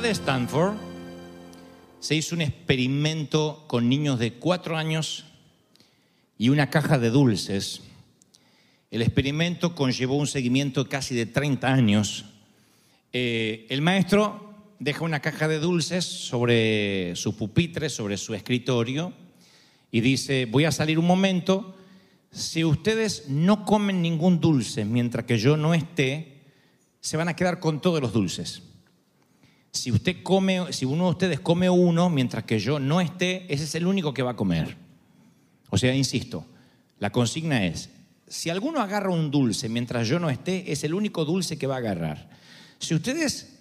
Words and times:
De 0.00 0.10
Stanford 0.10 0.76
se 1.98 2.14
hizo 2.14 2.34
un 2.34 2.40
experimento 2.40 3.64
con 3.66 3.90
niños 3.90 4.18
de 4.18 4.32
cuatro 4.32 4.78
años 4.78 5.26
y 6.38 6.48
una 6.48 6.70
caja 6.70 6.98
de 6.98 7.10
dulces. 7.10 7.82
El 8.90 9.02
experimento 9.02 9.74
conllevó 9.74 10.16
un 10.16 10.26
seguimiento 10.26 10.88
casi 10.88 11.14
de 11.14 11.26
30 11.26 11.70
años. 11.70 12.24
Eh, 13.12 13.66
el 13.68 13.82
maestro 13.82 14.54
deja 14.78 15.04
una 15.04 15.20
caja 15.20 15.48
de 15.48 15.58
dulces 15.58 16.06
sobre 16.06 17.14
su 17.14 17.36
pupitre, 17.36 17.90
sobre 17.90 18.16
su 18.16 18.32
escritorio, 18.34 19.12
y 19.92 20.00
dice, 20.00 20.46
voy 20.46 20.64
a 20.64 20.72
salir 20.72 20.98
un 20.98 21.06
momento, 21.06 21.76
si 22.30 22.64
ustedes 22.64 23.28
no 23.28 23.66
comen 23.66 24.00
ningún 24.00 24.40
dulce 24.40 24.86
mientras 24.86 25.26
que 25.26 25.36
yo 25.36 25.58
no 25.58 25.74
esté, 25.74 26.40
se 27.00 27.18
van 27.18 27.28
a 27.28 27.36
quedar 27.36 27.60
con 27.60 27.82
todos 27.82 28.00
los 28.00 28.14
dulces. 28.14 28.62
Si 29.72 29.92
usted 29.92 30.22
come, 30.22 30.72
si 30.72 30.84
uno 30.84 31.04
de 31.04 31.10
ustedes 31.10 31.40
come 31.40 31.70
uno 31.70 32.10
mientras 32.10 32.44
que 32.44 32.58
yo 32.58 32.78
no 32.78 33.00
esté, 33.00 33.46
ese 33.52 33.64
es 33.64 33.74
el 33.74 33.86
único 33.86 34.12
que 34.12 34.22
va 34.22 34.32
a 34.32 34.36
comer. 34.36 34.76
O 35.70 35.78
sea, 35.78 35.94
insisto, 35.94 36.44
la 36.98 37.10
consigna 37.10 37.64
es, 37.66 37.90
si 38.26 38.50
alguno 38.50 38.80
agarra 38.80 39.10
un 39.10 39.30
dulce 39.30 39.68
mientras 39.68 40.08
yo 40.08 40.18
no 40.18 40.30
esté, 40.30 40.70
es 40.70 40.84
el 40.84 40.94
único 40.94 41.24
dulce 41.24 41.56
que 41.56 41.66
va 41.66 41.76
a 41.76 41.78
agarrar. 41.78 42.30
Si 42.78 42.94
ustedes 42.94 43.58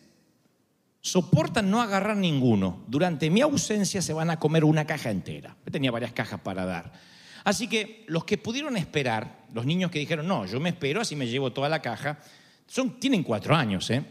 soportan 1.01 1.69
no 1.69 1.81
agarrar 1.81 2.17
ninguno, 2.17 2.83
durante 2.87 3.29
mi 3.29 3.41
ausencia 3.41 4.01
se 4.01 4.13
van 4.13 4.29
a 4.29 4.39
comer 4.39 4.63
una 4.63 4.85
caja 4.85 5.11
entera. 5.11 5.55
Yo 5.65 5.71
tenía 5.71 5.91
varias 5.91 6.11
cajas 6.11 6.39
para 6.41 6.65
dar. 6.65 6.91
Así 7.43 7.67
que 7.67 8.03
los 8.07 8.25
que 8.25 8.37
pudieron 8.37 8.77
esperar, 8.77 9.45
los 9.53 9.65
niños 9.65 9.91
que 9.91 9.99
dijeron, 9.99 10.27
no, 10.27 10.45
yo 10.45 10.59
me 10.59 10.69
espero, 10.69 11.01
así 11.01 11.15
me 11.15 11.27
llevo 11.27 11.51
toda 11.51 11.69
la 11.69 11.81
caja, 11.81 12.19
son, 12.67 12.99
tienen 12.99 13.23
cuatro 13.23 13.55
años, 13.55 13.89
¿eh? 13.89 14.03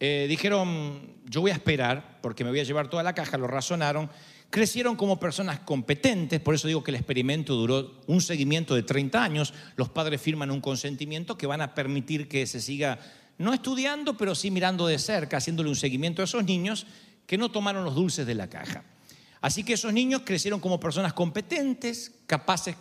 Eh, 0.00 0.26
dijeron, 0.28 1.17
yo 1.28 1.40
voy 1.40 1.50
a 1.50 1.54
esperar 1.54 2.18
porque 2.20 2.44
me 2.44 2.50
voy 2.50 2.60
a 2.60 2.64
llevar 2.64 2.88
toda 2.88 3.02
la 3.02 3.14
caja, 3.14 3.36
lo 3.36 3.46
razonaron, 3.46 4.10
crecieron 4.50 4.96
como 4.96 5.20
personas 5.20 5.60
competentes, 5.60 6.40
por 6.40 6.54
eso 6.54 6.68
digo 6.68 6.82
que 6.82 6.90
el 6.90 6.96
experimento 6.96 7.54
duró 7.54 8.00
un 8.06 8.20
seguimiento 8.20 8.74
de 8.74 8.82
30 8.82 9.22
años, 9.22 9.54
los 9.76 9.88
padres 9.90 10.20
firman 10.20 10.50
un 10.50 10.60
consentimiento 10.60 11.36
que 11.36 11.46
van 11.46 11.60
a 11.60 11.74
permitir 11.74 12.28
que 12.28 12.46
se 12.46 12.60
siga, 12.60 12.98
no 13.36 13.52
estudiando, 13.52 14.16
pero 14.16 14.34
sí 14.34 14.50
mirando 14.50 14.86
de 14.86 14.98
cerca, 14.98 15.36
haciéndole 15.36 15.68
un 15.68 15.76
seguimiento 15.76 16.22
a 16.22 16.24
esos 16.24 16.44
niños 16.44 16.86
que 17.26 17.38
no 17.38 17.50
tomaron 17.50 17.84
los 17.84 17.94
dulces 17.94 18.26
de 18.26 18.34
la 18.34 18.48
caja. 18.48 18.84
Así 19.40 19.62
que 19.62 19.74
esos 19.74 19.92
niños 19.92 20.22
crecieron 20.24 20.60
como 20.60 20.80
personas 20.80 21.12
competentes, 21.12 22.12
capaces 22.26 22.74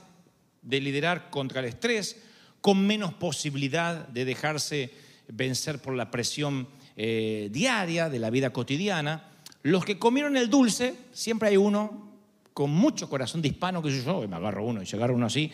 de 0.62 0.82
liderar 0.82 1.30
contra 1.30 1.60
el 1.60 1.68
estrés, 1.68 2.18
con 2.62 2.86
menos 2.88 3.14
posibilidad 3.14 4.08
de 4.08 4.26
dejarse 4.26 4.92
vencer 5.28 5.80
por 5.80 5.96
la 5.96 6.10
presión 6.10 6.68
eh, 7.00 7.50
diaria 7.52 8.10
de 8.10 8.18
la 8.18 8.32
vida 8.32 8.50
cotidiana. 8.50 9.30
Los 9.62 9.86
que 9.86 10.00
comieron 10.00 10.36
el 10.36 10.50
dulce, 10.50 10.96
siempre 11.12 11.50
hay 11.50 11.58
uno 11.58 12.12
con 12.54 12.72
mucho 12.72 13.08
corazón 13.08 13.44
de 13.44 13.50
hispano 13.50 13.84
que 13.84 13.92
yo, 13.92 14.02
yo 14.04 14.28
me 14.28 14.36
agarro 14.36 14.66
uno 14.66 14.82
y 14.82 14.88
se 14.88 14.96
agarra 14.96 15.14
uno 15.14 15.28
así. 15.28 15.52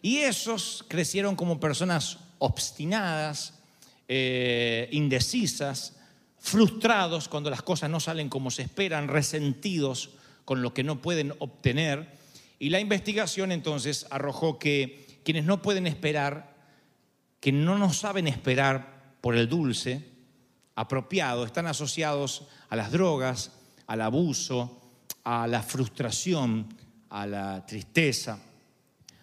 Y 0.00 0.18
esos 0.18 0.84
crecieron 0.86 1.34
como 1.34 1.58
personas 1.58 2.18
obstinadas, 2.38 3.54
eh, 4.06 4.88
indecisas, 4.92 5.96
frustrados 6.38 7.28
cuando 7.28 7.50
las 7.50 7.62
cosas 7.62 7.90
no 7.90 7.98
salen 7.98 8.28
como 8.28 8.52
se 8.52 8.62
esperan, 8.62 9.08
resentidos 9.08 10.10
con 10.44 10.62
lo 10.62 10.72
que 10.72 10.84
no 10.84 11.02
pueden 11.02 11.34
obtener. 11.40 12.14
Y 12.60 12.70
la 12.70 12.78
investigación 12.78 13.50
entonces 13.50 14.06
arrojó 14.10 14.60
que 14.60 15.20
quienes 15.24 15.44
no 15.44 15.60
pueden 15.62 15.88
esperar, 15.88 16.54
que 17.40 17.50
no 17.50 17.76
nos 17.76 17.98
saben 17.98 18.28
esperar 18.28 19.16
por 19.20 19.34
el 19.36 19.48
dulce 19.48 20.15
apropiado, 20.76 21.44
están 21.44 21.66
asociados 21.66 22.44
a 22.68 22.76
las 22.76 22.92
drogas, 22.92 23.50
al 23.86 24.02
abuso, 24.02 24.80
a 25.24 25.46
la 25.46 25.62
frustración, 25.62 26.68
a 27.10 27.26
la 27.26 27.66
tristeza. 27.66 28.38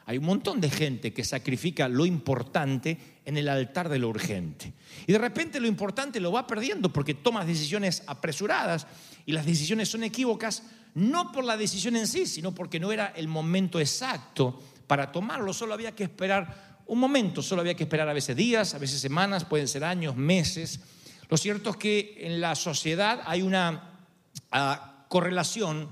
Hay 0.06 0.18
un 0.18 0.26
montón 0.26 0.60
de 0.60 0.70
gente 0.70 1.14
que 1.14 1.24
sacrifica 1.24 1.88
lo 1.88 2.06
importante 2.06 2.98
en 3.24 3.38
el 3.38 3.48
altar 3.48 3.88
de 3.88 4.00
lo 4.00 4.10
urgente. 4.10 4.74
Y 5.08 5.14
de 5.14 5.18
repente 5.18 5.60
lo 5.60 5.68
importante 5.68 6.20
lo 6.20 6.32
va 6.32 6.46
perdiendo 6.46 6.92
porque 6.92 7.14
tomas 7.14 7.48
decisiones 7.48 8.04
apresuradas 8.08 8.86
y 9.26 9.32
las 9.32 9.46
decisiones 9.46 9.88
son 9.90 10.04
equívocas, 10.04 10.64
no 10.96 11.32
por 11.32 11.46
la 11.46 11.56
decisión 11.56 11.96
en 11.96 12.08
sí, 12.08 12.26
sino 12.26 12.54
porque 12.54 12.80
no 12.80 12.92
era 12.92 13.14
el 13.16 13.28
momento 13.28 13.80
exacto 13.80 14.62
para 14.88 15.12
tomarlo. 15.12 15.54
Solo 15.54 15.74
había 15.74 15.96
que 15.96 16.04
esperar 16.04 16.82
un 16.88 17.00
momento, 17.00 17.42
solo 17.42 17.62
había 17.62 17.76
que 17.76 17.84
esperar 17.84 18.10
a 18.10 18.14
veces 18.14 18.36
días, 18.36 18.74
a 18.74 18.80
veces 18.80 19.00
semanas, 19.00 19.46
pueden 19.46 19.70
ser 19.70 19.86
años, 19.86 20.18
meses. 20.18 20.82
Lo 21.30 21.38
cierto 21.38 21.72
es 21.72 21.78
que 21.78 22.18
en 22.20 22.42
la 22.42 22.56
sociedad 22.56 23.22
hay 23.26 23.42
una 23.42 24.06
ah, 24.52 25.06
correlación 25.08 25.90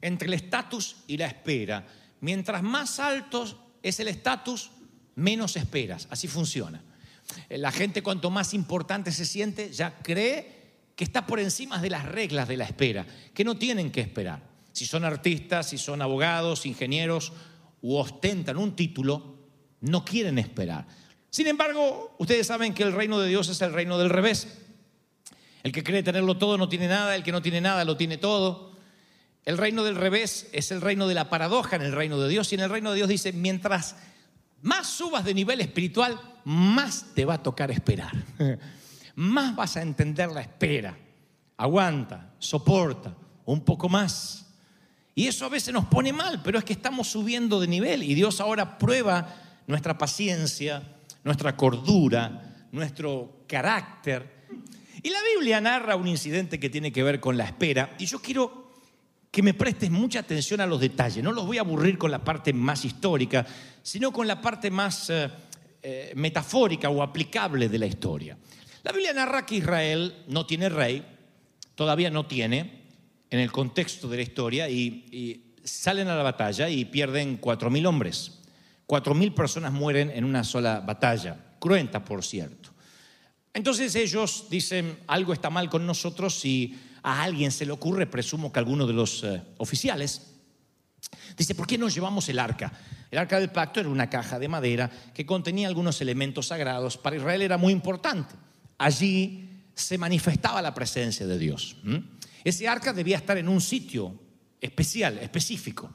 entre 0.00 0.28
el 0.28 0.34
estatus 0.34 0.96
y 1.06 1.16
la 1.16 1.26
espera. 1.26 1.86
Mientras 2.20 2.62
más 2.62 3.00
alto 3.00 3.78
es 3.82 4.00
el 4.00 4.08
estatus, 4.08 4.70
menos 5.16 5.56
esperas. 5.56 6.08
Así 6.10 6.28
funciona. 6.28 6.82
La 7.48 7.72
gente 7.72 8.02
cuanto 8.02 8.30
más 8.30 8.54
importante 8.54 9.12
se 9.12 9.24
siente, 9.24 9.72
ya 9.72 9.98
cree 10.02 10.64
que 10.96 11.04
está 11.04 11.26
por 11.26 11.40
encima 11.40 11.80
de 11.80 11.90
las 11.90 12.04
reglas 12.04 12.48
de 12.48 12.56
la 12.56 12.64
espera, 12.64 13.06
que 13.32 13.44
no 13.44 13.56
tienen 13.56 13.90
que 13.90 14.00
esperar. 14.00 14.42
Si 14.72 14.86
son 14.86 15.04
artistas, 15.04 15.68
si 15.68 15.78
son 15.78 16.02
abogados, 16.02 16.66
ingenieros 16.66 17.32
u 17.80 17.96
ostentan 17.96 18.56
un 18.56 18.76
título, 18.76 19.38
no 19.80 20.04
quieren 20.04 20.38
esperar. 20.38 20.86
Sin 21.30 21.46
embargo, 21.46 22.14
ustedes 22.18 22.46
saben 22.46 22.74
que 22.74 22.82
el 22.82 22.92
reino 22.92 23.18
de 23.20 23.28
Dios 23.28 23.48
es 23.48 23.60
el 23.60 23.72
reino 23.72 23.98
del 23.98 24.10
revés. 24.10 24.58
El 25.64 25.72
que 25.72 25.82
cree 25.82 26.02
tenerlo 26.02 26.36
todo 26.36 26.56
no 26.58 26.68
tiene 26.68 26.86
nada, 26.86 27.16
el 27.16 27.24
que 27.24 27.32
no 27.32 27.42
tiene 27.42 27.60
nada 27.60 27.84
lo 27.84 27.96
tiene 27.96 28.18
todo. 28.18 28.76
El 29.44 29.58
reino 29.58 29.82
del 29.82 29.96
revés 29.96 30.48
es 30.52 30.70
el 30.70 30.80
reino 30.80 31.08
de 31.08 31.14
la 31.14 31.30
paradoja 31.30 31.76
en 31.76 31.82
el 31.82 31.92
reino 31.92 32.20
de 32.20 32.28
Dios. 32.28 32.52
Y 32.52 32.54
en 32.54 32.60
el 32.60 32.70
reino 32.70 32.90
de 32.90 32.96
Dios 32.96 33.08
dice, 33.08 33.32
mientras 33.32 33.96
más 34.60 34.86
subas 34.86 35.24
de 35.24 35.34
nivel 35.34 35.60
espiritual, 35.62 36.20
más 36.44 37.06
te 37.14 37.24
va 37.24 37.34
a 37.34 37.42
tocar 37.42 37.70
esperar. 37.70 38.12
Más 39.16 39.54
vas 39.54 39.76
a 39.76 39.82
entender 39.82 40.28
la 40.32 40.40
espera. 40.40 40.98
Aguanta, 41.56 42.32
soporta, 42.40 43.14
un 43.44 43.60
poco 43.60 43.88
más. 43.88 44.44
Y 45.14 45.28
eso 45.28 45.46
a 45.46 45.48
veces 45.48 45.72
nos 45.72 45.84
pone 45.84 46.12
mal, 46.12 46.42
pero 46.42 46.58
es 46.58 46.64
que 46.64 46.72
estamos 46.72 47.06
subiendo 47.06 47.60
de 47.60 47.68
nivel 47.68 48.02
y 48.02 48.14
Dios 48.14 48.40
ahora 48.40 48.76
prueba 48.76 49.36
nuestra 49.68 49.96
paciencia, 49.96 50.82
nuestra 51.22 51.56
cordura, 51.56 52.66
nuestro 52.72 53.44
carácter. 53.46 54.33
Y 55.04 55.10
la 55.10 55.18
Biblia 55.34 55.60
narra 55.60 55.96
un 55.96 56.08
incidente 56.08 56.58
que 56.58 56.70
tiene 56.70 56.90
que 56.90 57.02
ver 57.02 57.20
con 57.20 57.36
la 57.36 57.44
espera 57.44 57.94
y 57.98 58.06
yo 58.06 58.22
quiero 58.22 58.72
que 59.30 59.42
me 59.42 59.52
prestes 59.52 59.90
mucha 59.90 60.20
atención 60.20 60.62
a 60.62 60.66
los 60.66 60.80
detalles. 60.80 61.22
No 61.22 61.30
los 61.30 61.46
voy 61.46 61.58
a 61.58 61.60
aburrir 61.60 61.98
con 61.98 62.10
la 62.10 62.24
parte 62.24 62.54
más 62.54 62.86
histórica, 62.86 63.44
sino 63.82 64.10
con 64.14 64.26
la 64.26 64.40
parte 64.40 64.70
más 64.70 65.10
eh, 65.10 65.28
eh, 65.82 66.12
metafórica 66.16 66.88
o 66.88 67.02
aplicable 67.02 67.68
de 67.68 67.78
la 67.78 67.84
historia. 67.84 68.38
La 68.82 68.92
Biblia 68.92 69.12
narra 69.12 69.44
que 69.44 69.56
Israel 69.56 70.24
no 70.28 70.46
tiene 70.46 70.70
rey, 70.70 71.04
todavía 71.74 72.08
no 72.08 72.24
tiene, 72.24 72.84
en 73.28 73.40
el 73.40 73.52
contexto 73.52 74.08
de 74.08 74.16
la 74.16 74.22
historia, 74.22 74.70
y, 74.70 75.04
y 75.12 75.54
salen 75.64 76.08
a 76.08 76.16
la 76.16 76.22
batalla 76.22 76.70
y 76.70 76.86
pierden 76.86 77.36
cuatro 77.36 77.68
mil 77.68 77.84
hombres. 77.84 78.40
Cuatro 78.86 79.14
mil 79.14 79.34
personas 79.34 79.70
mueren 79.70 80.10
en 80.10 80.24
una 80.24 80.44
sola 80.44 80.80
batalla, 80.80 81.56
cruenta 81.58 82.02
por 82.02 82.24
cierto. 82.24 82.73
Entonces 83.54 83.94
ellos 83.94 84.46
dicen, 84.50 84.98
algo 85.06 85.32
está 85.32 85.48
mal 85.48 85.70
con 85.70 85.86
nosotros 85.86 86.34
si 86.34 86.76
a 87.02 87.22
alguien 87.22 87.52
se 87.52 87.64
le 87.64 87.72
ocurre, 87.72 88.06
presumo 88.06 88.52
que 88.52 88.58
alguno 88.58 88.86
de 88.86 88.92
los 88.92 89.22
eh, 89.22 89.42
oficiales, 89.58 90.22
dice, 91.36 91.54
¿por 91.54 91.66
qué 91.66 91.78
no 91.78 91.88
llevamos 91.88 92.28
el 92.28 92.40
arca? 92.40 92.72
El 93.10 93.18
arca 93.18 93.38
del 93.38 93.50
pacto 93.50 93.78
era 93.78 93.88
una 93.88 94.10
caja 94.10 94.40
de 94.40 94.48
madera 94.48 94.90
que 95.14 95.24
contenía 95.24 95.68
algunos 95.68 96.00
elementos 96.00 96.48
sagrados. 96.48 96.96
Para 96.96 97.16
Israel 97.16 97.42
era 97.42 97.56
muy 97.56 97.72
importante. 97.72 98.34
Allí 98.76 99.48
se 99.72 99.98
manifestaba 99.98 100.60
la 100.60 100.74
presencia 100.74 101.24
de 101.24 101.38
Dios. 101.38 101.76
Ese 102.42 102.66
arca 102.66 102.92
debía 102.92 103.16
estar 103.16 103.38
en 103.38 103.48
un 103.48 103.60
sitio 103.60 104.18
especial, 104.60 105.18
específico. 105.18 105.92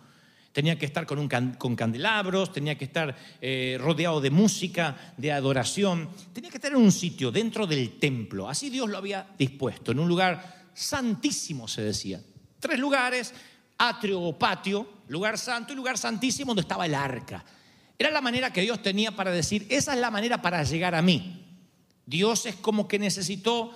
Tenía 0.60 0.78
que 0.78 0.88
estar 0.88 1.06
con, 1.06 1.20
un 1.20 1.30
con 1.58 1.74
candelabros, 1.74 2.52
tenía 2.52 2.78
que 2.78 2.84
estar 2.84 3.16
eh, 3.40 3.78
rodeado 3.80 4.20
de 4.20 4.30
música, 4.30 5.14
de 5.16 5.32
adoración. 5.32 6.10
Tenía 6.34 6.50
que 6.50 6.58
estar 6.58 6.74
en 6.74 6.80
un 6.80 6.92
sitio 6.92 7.32
dentro 7.32 7.66
del 7.66 7.98
templo. 7.98 8.50
Así 8.50 8.70
Dios 8.70 8.90
lo 8.90 8.98
había 8.98 9.26
dispuesto, 9.38 9.94
en 9.94 10.00
un 10.00 10.10
lugar 10.10 10.68
santísimo, 10.74 11.66
se 11.66 11.82
decía. 11.82 12.22
Tres 12.60 12.78
lugares, 12.78 13.34
atrio 13.78 14.20
o 14.20 14.38
patio, 14.38 14.86
lugar 15.08 15.38
santo 15.38 15.72
y 15.72 15.78
lugar 15.78 15.98
santísimo 15.98 16.50
donde 16.50 16.64
estaba 16.64 16.86
el 16.86 16.94
arca. 16.94 17.46
Era 17.98 18.12
la 18.12 18.20
manera 18.20 18.52
que 18.52 18.60
Dios 18.60 18.82
tenía 18.82 19.16
para 19.16 19.32
decir, 19.32 19.66
esa 19.70 19.94
es 19.94 20.00
la 20.02 20.12
manera 20.12 20.42
para 20.42 20.62
llegar 20.64 20.94
a 20.94 21.02
mí. 21.02 21.42
Dios 22.06 22.46
es 22.46 22.56
como 22.56 22.86
que 22.86 23.00
necesitó 23.00 23.74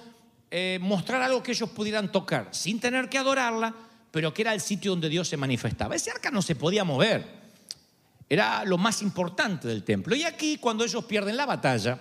eh, 0.51 0.80
mostrar 0.81 1.21
algo 1.21 1.41
que 1.44 1.53
ellos 1.53 1.69
pudieran 1.69 2.12
tocar, 2.12 2.50
sin 2.51 2.81
tener 2.81 3.07
que 3.07 3.19
adorarla, 3.19 3.74
pero 4.13 4.31
que 4.31 4.44
era 4.44 4.54
el 4.54 4.62
sitio 4.62 4.92
donde 4.92 5.10
Dios 5.10 5.27
se 5.27 5.38
manifestaba. 5.38 5.95
Ese 5.95 6.12
arca 6.12 6.30
no 6.30 6.44
se 6.44 6.54
podía 6.54 6.83
mover, 6.83 7.25
era 8.30 8.63
lo 8.63 8.77
más 8.77 9.01
importante 9.01 9.68
del 9.68 9.83
templo. 9.83 10.15
Y 10.15 10.24
aquí, 10.24 10.57
cuando 10.57 10.83
ellos 10.83 11.04
pierden 11.06 11.36
la 11.36 11.48
batalla, 11.48 11.98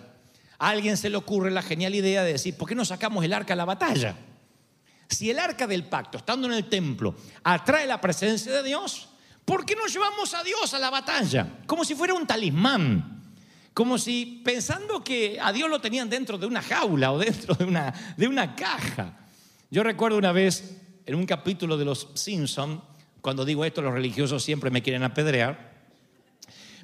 a 0.59 0.69
alguien 0.69 0.99
se 0.99 1.09
le 1.09 1.17
ocurre 1.17 1.51
la 1.51 1.63
genial 1.63 1.95
idea 1.95 2.23
de 2.23 2.35
decir, 2.35 2.55
¿por 2.59 2.69
qué 2.69 2.75
no 2.75 2.85
sacamos 2.85 3.25
el 3.25 3.33
arca 3.33 3.55
a 3.55 3.57
la 3.57 3.65
batalla? 3.65 4.15
Si 5.09 5.31
el 5.31 5.39
arca 5.39 5.67
del 5.67 5.85
pacto, 5.85 6.19
estando 6.19 6.47
en 6.49 6.53
el 6.53 6.69
templo, 6.69 7.15
atrae 7.45 7.87
la 7.87 7.99
presencia 7.99 8.53
de 8.53 8.63
Dios, 8.63 9.09
¿por 9.47 9.65
qué 9.65 9.75
no 9.75 9.87
llevamos 9.87 10.35
a 10.35 10.45
Dios 10.45 10.75
a 10.75 10.79
la 10.79 10.91
batalla? 10.91 11.61
Como 11.67 11.83
si 11.83 11.95
fuera 11.95 12.13
un 12.13 12.27
talismán. 12.27 13.23
Como 13.73 13.97
si 13.97 14.43
pensando 14.45 15.03
que 15.03 15.39
a 15.41 15.51
Dios 15.51 15.71
lo 15.71 15.81
tenían 15.81 16.11
dentro 16.11 16.37
de 16.37 16.45
una 16.45 16.61
jaula 16.61 17.11
o 17.11 17.19
dentro 17.19 17.55
de 17.55 17.65
una, 17.65 18.15
de 18.19 18.29
una 18.29 18.55
caja. 18.55 19.19
Yo 19.71 19.83
recuerdo 19.83 20.19
una 20.19 20.33
vez 20.33 20.82
en 21.07 21.15
un 21.15 21.27
capítulo 21.27 21.77
de 21.77 21.85
Los 21.85 22.09
Simpson, 22.15 22.83
cuando 23.21 23.45
digo 23.45 23.65
esto 23.65 23.83
los 23.83 23.93
religiosos 23.93 24.43
siempre 24.43 24.71
me 24.71 24.83
quieren 24.83 25.03
apedrear, 25.03 25.73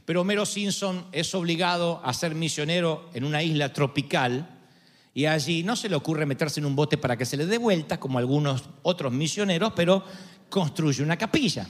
pero 0.05 0.23
Homero 0.23 0.47
Simpson 0.47 1.07
es 1.13 1.35
obligado 1.35 2.01
a 2.03 2.15
ser 2.15 2.35
misionero 2.35 3.11
en 3.13 3.25
una 3.25 3.43
isla 3.43 3.73
tropical 3.73 4.59
y 5.13 5.27
allí 5.27 5.63
no 5.63 5.77
se 5.77 5.89
le 5.89 5.97
ocurre 5.97 6.27
meterse 6.27 6.61
en 6.61 6.67
un 6.67 6.77
bote 6.77 6.97
para 6.97 7.17
que 7.17 7.27
se 7.27 7.37
le 7.37 7.45
dé 7.45 7.59
vuelta, 7.59 7.99
como 8.01 8.19
algunos 8.19 8.65
otros 8.83 9.13
misioneros, 9.13 9.73
pero 9.75 10.05
construye 10.49 11.03
una 11.03 11.17
capilla. 11.17 11.67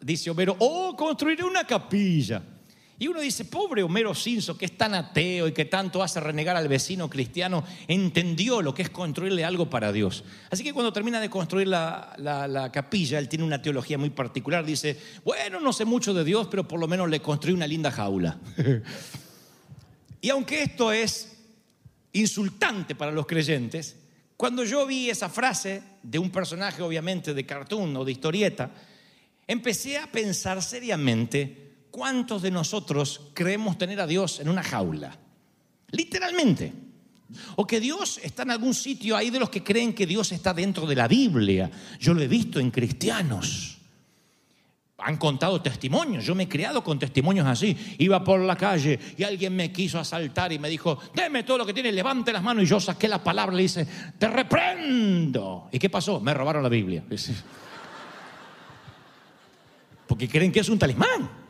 Dice 0.00 0.30
Homero, 0.30 0.56
oh, 0.58 0.94
construiré 0.96 1.42
una 1.44 1.66
capilla. 1.66 2.42
Y 3.00 3.06
uno 3.06 3.20
dice, 3.20 3.44
pobre 3.44 3.84
Homero 3.84 4.12
Simpson, 4.12 4.58
que 4.58 4.64
es 4.64 4.76
tan 4.76 4.92
ateo 4.92 5.46
y 5.46 5.52
que 5.52 5.64
tanto 5.66 6.02
hace 6.02 6.18
renegar 6.18 6.56
al 6.56 6.66
vecino 6.66 7.08
cristiano, 7.08 7.62
entendió 7.86 8.60
lo 8.60 8.74
que 8.74 8.82
es 8.82 8.90
construirle 8.90 9.44
algo 9.44 9.70
para 9.70 9.92
Dios. 9.92 10.24
Así 10.50 10.64
que 10.64 10.72
cuando 10.72 10.92
termina 10.92 11.20
de 11.20 11.30
construir 11.30 11.68
la, 11.68 12.12
la- 12.18 12.48
la 12.48 12.72
capilla, 12.72 13.20
él 13.20 13.28
tiene 13.28 13.44
una 13.44 13.62
teología 13.62 13.98
muy 13.98 14.10
particular. 14.10 14.66
Dice, 14.66 14.98
bueno, 15.24 15.60
no 15.60 15.72
sé 15.72 15.84
mucho 15.84 16.12
de 16.12 16.24
Dios, 16.24 16.48
pero 16.50 16.66
por 16.66 16.80
lo 16.80 16.88
menos 16.88 17.08
le 17.08 17.20
construí 17.20 17.54
una 17.54 17.68
linda 17.68 17.92
jaula. 17.92 18.36
y 20.20 20.30
aunque 20.30 20.62
esto 20.64 20.90
es 20.90 21.36
insultante 22.12 22.94
para 22.96 23.12
los 23.12 23.26
creyentes, 23.26 23.96
cuando 24.36 24.64
yo 24.64 24.86
vi 24.86 25.08
esa 25.10 25.28
frase 25.28 25.82
de 26.02 26.18
un 26.18 26.30
personaje 26.30 26.82
obviamente 26.82 27.32
de 27.32 27.46
cartoon 27.46 27.96
o 27.96 28.04
de 28.04 28.10
historieta, 28.12 28.70
empecé 29.46 29.98
a 29.98 30.10
pensar 30.10 30.62
seriamente 30.62 31.67
cuántos 31.90 32.42
de 32.42 32.50
nosotros 32.50 33.20
creemos 33.34 33.78
tener 33.78 34.00
a 34.00 34.06
Dios 34.06 34.40
en 34.40 34.48
una 34.48 34.62
jaula. 34.62 35.16
Literalmente. 35.90 36.72
O 37.56 37.66
que 37.66 37.80
Dios 37.80 38.20
está 38.22 38.42
en 38.42 38.52
algún 38.52 38.72
sitio 38.74 39.16
ahí 39.16 39.30
de 39.30 39.38
los 39.38 39.50
que 39.50 39.62
creen 39.62 39.92
que 39.92 40.06
Dios 40.06 40.32
está 40.32 40.54
dentro 40.54 40.86
de 40.86 40.96
la 40.96 41.06
Biblia. 41.06 41.70
Yo 42.00 42.14
lo 42.14 42.22
he 42.22 42.28
visto 42.28 42.58
en 42.58 42.70
cristianos. 42.70 43.76
Han 45.00 45.16
contado 45.16 45.62
testimonios, 45.62 46.24
yo 46.24 46.34
me 46.34 46.42
he 46.44 46.48
criado 46.48 46.82
con 46.82 46.98
testimonios 46.98 47.46
así. 47.46 47.76
Iba 47.98 48.24
por 48.24 48.40
la 48.40 48.56
calle 48.56 48.98
y 49.16 49.22
alguien 49.22 49.54
me 49.54 49.70
quiso 49.70 50.00
asaltar 50.00 50.52
y 50.52 50.58
me 50.58 50.68
dijo, 50.68 50.98
deme 51.14 51.44
todo 51.44 51.58
lo 51.58 51.66
que 51.66 51.72
tiene, 51.72 51.92
levante 51.92 52.32
las 52.32 52.42
manos. 52.42 52.64
Y 52.64 52.66
yo 52.66 52.80
saqué 52.80 53.06
la 53.06 53.22
palabra 53.22 53.60
y 53.60 53.68
le 53.68 53.86
te 54.18 54.28
reprendo. 54.28 55.68
¿Y 55.70 55.78
qué 55.78 55.88
pasó? 55.88 56.18
Me 56.20 56.34
robaron 56.34 56.62
la 56.62 56.68
Biblia. 56.68 57.04
Porque 60.08 60.28
creen 60.28 60.50
que 60.50 60.60
es 60.60 60.68
un 60.68 60.78
talismán. 60.78 61.47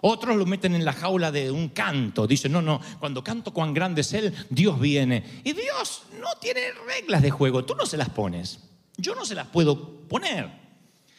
Otros 0.00 0.36
lo 0.36 0.46
meten 0.46 0.74
en 0.74 0.84
la 0.84 0.92
jaula 0.92 1.32
de 1.32 1.50
un 1.50 1.68
canto. 1.70 2.26
Dicen, 2.26 2.52
no, 2.52 2.62
no, 2.62 2.80
cuando 2.98 3.24
canto 3.24 3.52
cuán 3.52 3.74
grande 3.74 4.02
es 4.02 4.12
Él, 4.12 4.34
Dios 4.50 4.78
viene. 4.78 5.42
Y 5.44 5.52
Dios 5.52 6.02
no 6.20 6.28
tiene 6.40 6.60
reglas 6.86 7.22
de 7.22 7.30
juego, 7.30 7.64
tú 7.64 7.74
no 7.74 7.86
se 7.86 7.96
las 7.96 8.08
pones. 8.08 8.60
Yo 8.96 9.14
no 9.14 9.24
se 9.24 9.34
las 9.34 9.46
puedo 9.46 10.00
poner. 10.08 10.50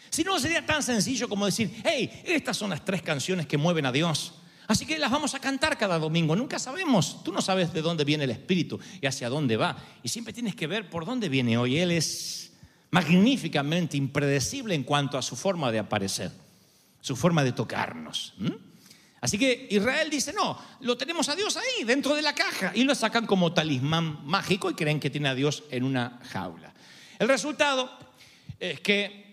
Si 0.10 0.24
no, 0.24 0.40
sería 0.40 0.66
tan 0.66 0.84
sencillo 0.84 1.30
como 1.30 1.46
decir, 1.46 1.82
hey, 1.84 2.22
estas 2.26 2.58
son 2.58 2.72
las 2.72 2.84
tres 2.84 3.02
canciones 3.02 3.46
que 3.48 3.58
mueven 3.58 3.86
a 3.86 3.92
Dios. 3.92 4.34
Así 4.68 4.86
que 4.86 5.00
las 5.00 5.10
vamos 5.10 5.34
a 5.34 5.40
cantar 5.40 5.78
cada 5.78 5.98
domingo. 5.98 6.36
Nunca 6.36 6.60
sabemos, 6.60 7.24
tú 7.24 7.32
no 7.32 7.42
sabes 7.42 7.74
de 7.74 7.82
dónde 7.82 8.06
viene 8.06 8.26
el 8.26 8.30
Espíritu 8.30 8.80
y 9.02 9.08
hacia 9.08 9.30
dónde 9.30 9.58
va. 9.58 9.78
Y 10.04 10.10
siempre 10.10 10.34
tienes 10.34 10.56
que 10.56 10.68
ver 10.68 10.90
por 10.90 11.06
dónde 11.06 11.28
viene 11.28 11.58
hoy. 11.58 11.78
Él 11.78 11.92
es 11.92 12.52
magníficamente 12.92 13.98
impredecible 13.98 14.76
en 14.76 14.84
cuanto 14.84 15.18
a 15.18 15.22
su 15.22 15.36
forma 15.36 15.72
de 15.72 15.80
aparecer, 15.80 16.32
su 17.02 17.16
forma 17.16 17.44
de 17.44 17.52
tocarnos. 17.52 18.34
¿m? 18.40 18.69
Así 19.22 19.38
que 19.38 19.68
Israel 19.70 20.10
dice, 20.10 20.34
no, 20.34 20.58
lo 20.82 20.98
tenemos 20.98 21.28
a 21.30 21.36
Dios 21.36 21.58
ahí, 21.58 21.84
dentro 21.84 22.16
de 22.16 22.22
la 22.22 22.34
caja, 22.34 22.72
y 22.74 22.84
lo 22.84 22.96
sacan 22.96 23.26
como 23.26 23.54
talismán 23.54 24.26
mágico 24.26 24.70
y 24.70 24.76
creen 24.76 25.00
que 25.00 25.10
tiene 25.10 25.30
a 25.30 25.36
Dios 25.36 25.64
en 25.72 25.84
una 25.84 26.20
jaula. 26.32 26.74
El 27.18 27.28
resultado 27.28 27.92
es 28.60 28.80
que 28.80 29.30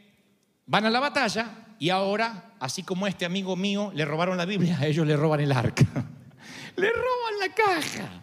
van 0.67 0.87
a 0.87 0.91
la 0.91 1.00
batalla 1.00 1.67
y 1.79 1.91
ahora, 1.91 2.55
así 2.59 2.83
como 2.83 3.06
este 3.06 3.25
amigo 3.25 3.55
mío 3.55 3.93
le 3.94 4.05
robaron 4.05 4.37
la 4.37 4.44
Biblia, 4.44 4.79
a 4.79 4.87
ellos 4.87 5.06
le 5.06 5.17
roban 5.17 5.41
el 5.41 5.53
arca. 5.53 5.85
le 6.77 6.91
roban 6.91 7.38
la 7.38 7.55
caja. 7.55 8.23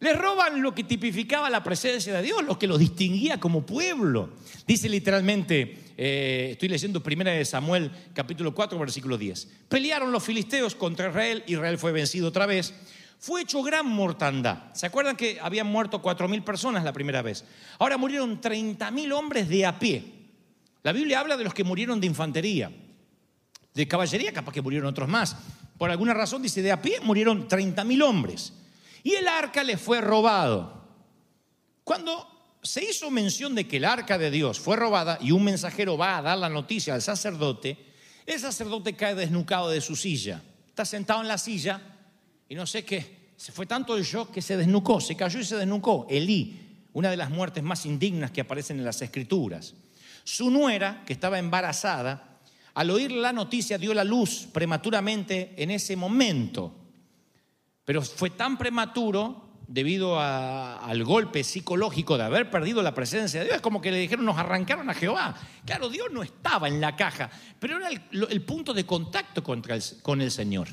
Le 0.00 0.12
roban 0.12 0.62
lo 0.62 0.74
que 0.74 0.84
tipificaba 0.84 1.50
la 1.50 1.62
presencia 1.62 2.14
de 2.14 2.22
Dios, 2.22 2.44
lo 2.44 2.58
que 2.58 2.68
los 2.68 2.78
distinguía 2.78 3.40
como 3.40 3.66
pueblo. 3.66 4.30
Dice 4.66 4.88
literalmente, 4.88 5.87
eh, 6.00 6.50
estoy 6.52 6.68
leyendo 6.68 7.02
primera 7.02 7.32
de 7.32 7.44
Samuel, 7.44 7.90
capítulo 8.14 8.54
4, 8.54 8.78
versículo 8.78 9.18
10. 9.18 9.48
Pelearon 9.68 10.12
los 10.12 10.22
filisteos 10.22 10.76
contra 10.76 11.08
Israel, 11.08 11.42
Israel 11.48 11.76
fue 11.76 11.90
vencido 11.90 12.28
otra 12.28 12.46
vez. 12.46 12.72
Fue 13.18 13.42
hecho 13.42 13.64
gran 13.64 13.88
mortandad. 13.88 14.72
¿Se 14.74 14.86
acuerdan 14.86 15.16
que 15.16 15.38
habían 15.42 15.66
muerto 15.66 16.00
cuatro 16.00 16.28
mil 16.28 16.44
personas 16.44 16.84
la 16.84 16.92
primera 16.92 17.20
vez? 17.20 17.44
Ahora 17.80 17.98
murieron 17.98 18.40
30 18.40 18.92
mil 18.92 19.10
hombres 19.10 19.48
de 19.48 19.66
a 19.66 19.76
pie. 19.76 20.04
La 20.84 20.92
Biblia 20.92 21.18
habla 21.18 21.36
de 21.36 21.42
los 21.42 21.52
que 21.52 21.64
murieron 21.64 22.00
de 22.00 22.06
infantería. 22.06 22.70
De 23.74 23.88
caballería, 23.88 24.32
capaz 24.32 24.52
que 24.52 24.62
murieron 24.62 24.88
otros 24.88 25.08
más. 25.08 25.36
Por 25.78 25.90
alguna 25.90 26.14
razón 26.14 26.42
dice, 26.42 26.62
de 26.62 26.70
a 26.70 26.80
pie 26.80 27.00
murieron 27.00 27.48
30 27.48 27.82
mil 27.82 28.02
hombres. 28.02 28.52
Y 29.02 29.14
el 29.14 29.26
arca 29.26 29.64
le 29.64 29.76
fue 29.76 30.00
robado. 30.00 30.80
Cuando 31.82 32.37
se 32.62 32.84
hizo 32.84 33.10
mención 33.10 33.54
de 33.54 33.66
que 33.66 33.76
el 33.76 33.84
arca 33.84 34.18
de 34.18 34.30
Dios 34.30 34.58
fue 34.58 34.76
robada 34.76 35.18
y 35.20 35.30
un 35.30 35.44
mensajero 35.44 35.96
va 35.96 36.18
a 36.18 36.22
dar 36.22 36.38
la 36.38 36.48
noticia 36.48 36.94
al 36.94 37.02
sacerdote, 37.02 37.78
el 38.26 38.40
sacerdote 38.40 38.94
cae 38.94 39.14
desnucado 39.14 39.70
de 39.70 39.80
su 39.80 39.96
silla. 39.96 40.42
Está 40.68 40.84
sentado 40.84 41.22
en 41.22 41.28
la 41.28 41.38
silla 41.38 41.80
y 42.48 42.54
no 42.54 42.66
sé 42.66 42.84
qué, 42.84 43.30
se 43.36 43.52
fue 43.52 43.66
tanto 43.66 43.96
el 43.96 44.04
shock 44.04 44.32
que 44.32 44.42
se 44.42 44.56
desnucó, 44.56 45.00
se 45.00 45.16
cayó 45.16 45.38
y 45.38 45.44
se 45.44 45.56
desnucó. 45.56 46.06
Elí, 46.10 46.86
una 46.92 47.10
de 47.10 47.16
las 47.16 47.30
muertes 47.30 47.62
más 47.62 47.86
indignas 47.86 48.32
que 48.32 48.40
aparecen 48.40 48.78
en 48.78 48.84
las 48.84 49.00
escrituras. 49.00 49.74
Su 50.24 50.50
nuera, 50.50 51.04
que 51.06 51.12
estaba 51.12 51.38
embarazada, 51.38 52.40
al 52.74 52.90
oír 52.90 53.12
la 53.12 53.32
noticia 53.32 53.78
dio 53.78 53.94
la 53.94 54.04
luz 54.04 54.48
prematuramente 54.52 55.54
en 55.56 55.70
ese 55.70 55.96
momento. 55.96 56.74
Pero 57.84 58.02
fue 58.02 58.30
tan 58.30 58.58
prematuro 58.58 59.47
debido 59.68 60.18
al 60.18 61.04
golpe 61.04 61.44
psicológico 61.44 62.16
de 62.16 62.24
haber 62.24 62.50
perdido 62.50 62.82
la 62.82 62.94
presencia 62.94 63.40
de 63.40 63.46
Dios. 63.46 63.56
Es 63.56 63.62
como 63.62 63.80
que 63.82 63.90
le 63.92 63.98
dijeron, 63.98 64.24
nos 64.24 64.38
arrancaron 64.38 64.88
a 64.88 64.94
Jehová. 64.94 65.36
Claro, 65.66 65.90
Dios 65.90 66.08
no 66.10 66.22
estaba 66.22 66.68
en 66.68 66.80
la 66.80 66.96
caja, 66.96 67.30
pero 67.60 67.76
era 67.76 67.90
el 67.90 68.42
punto 68.42 68.72
de 68.72 68.86
contacto 68.86 69.44
contra 69.44 69.74
el- 69.74 69.82
con 70.02 70.22
el 70.22 70.30
Señor. 70.30 70.68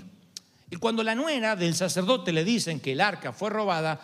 Y 0.71 0.77
cuando 0.77 1.03
la 1.03 1.13
nuera 1.13 1.55
del 1.57 1.75
sacerdote 1.75 2.31
le 2.31 2.43
dicen 2.45 2.79
que 2.79 2.93
el 2.93 3.01
arca 3.01 3.33
fue 3.33 3.49
robada, 3.49 3.99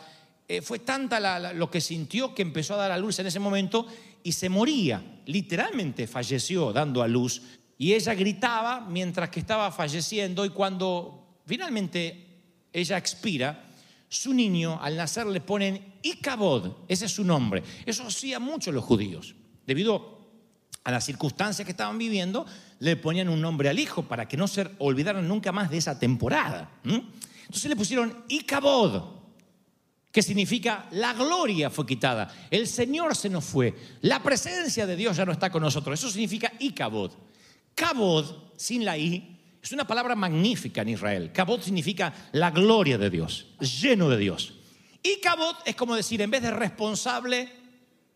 eh, 0.47 0.61
fue 0.61 0.79
tanta 0.79 1.19
la- 1.21 1.39
la- 1.39 1.53
lo 1.53 1.71
que 1.71 1.79
sintió 1.79 2.35
que 2.35 2.41
empezó 2.41 2.73
a 2.73 2.77
dar 2.77 2.91
a 2.91 2.97
luz 2.97 3.17
en 3.19 3.27
ese 3.27 3.39
momento 3.39 3.87
y 4.23 4.33
se 4.33 4.49
moría. 4.49 5.01
Literalmente 5.25 6.05
falleció 6.05 6.73
dando 6.73 7.01
a 7.01 7.07
luz. 7.07 7.41
Y 7.77 7.93
ella 7.93 8.13
gritaba 8.13 8.81
mientras 8.81 9.29
que 9.29 9.39
estaba 9.39 9.71
falleciendo 9.71 10.43
y 10.45 10.49
cuando 10.49 11.39
finalmente 11.47 12.27
ella 12.73 12.97
expira, 12.97 13.70
su 14.11 14.33
niño 14.33 14.77
al 14.81 14.97
nacer 14.97 15.25
le 15.25 15.39
ponen 15.39 15.95
Icabod, 16.01 16.83
ese 16.89 17.05
es 17.05 17.13
su 17.13 17.23
nombre. 17.23 17.63
Eso 17.85 18.05
hacían 18.05 18.41
mucho 18.43 18.69
los 18.73 18.83
judíos. 18.83 19.35
Debido 19.65 20.19
a 20.83 20.91
las 20.91 21.05
circunstancias 21.05 21.65
que 21.65 21.71
estaban 21.71 21.97
viviendo, 21.97 22.45
le 22.79 22.97
ponían 22.97 23.29
un 23.29 23.39
nombre 23.39 23.69
al 23.69 23.79
hijo 23.79 24.03
para 24.03 24.27
que 24.27 24.35
no 24.35 24.49
se 24.49 24.69
olvidaran 24.79 25.25
nunca 25.25 25.53
más 25.53 25.69
de 25.69 25.77
esa 25.77 25.97
temporada. 25.97 26.69
Entonces 26.83 27.69
le 27.69 27.75
pusieron 27.77 28.25
Icabod. 28.27 29.21
que 30.11 30.21
significa 30.21 30.89
la 30.91 31.13
gloria 31.13 31.69
fue 31.69 31.85
quitada, 31.85 32.33
el 32.49 32.67
Señor 32.67 33.15
se 33.15 33.29
nos 33.29 33.45
fue, 33.45 33.73
la 34.01 34.21
presencia 34.21 34.85
de 34.85 34.97
Dios 34.97 35.15
ya 35.15 35.25
no 35.25 35.31
está 35.31 35.49
con 35.49 35.63
nosotros. 35.63 35.97
Eso 35.97 36.11
significa 36.11 36.51
Ikabod. 36.59 37.13
Kabod, 37.75 38.25
sin 38.57 38.83
la 38.83 38.97
I, 38.97 39.30
es 39.61 39.71
una 39.71 39.85
palabra 39.85 40.15
magnífica 40.15 40.81
en 40.81 40.89
Israel. 40.89 41.31
Kabod 41.31 41.61
significa 41.61 42.13
la 42.31 42.51
gloria 42.51 42.97
de 42.97 43.09
Dios, 43.09 43.47
lleno 43.59 44.09
de 44.09 44.17
Dios. 44.17 44.53
Ikabod 45.03 45.55
es 45.65 45.75
como 45.75 45.95
decir, 45.95 46.21
en 46.21 46.31
vez 46.31 46.41
de 46.41 46.51
responsable, 46.51 47.49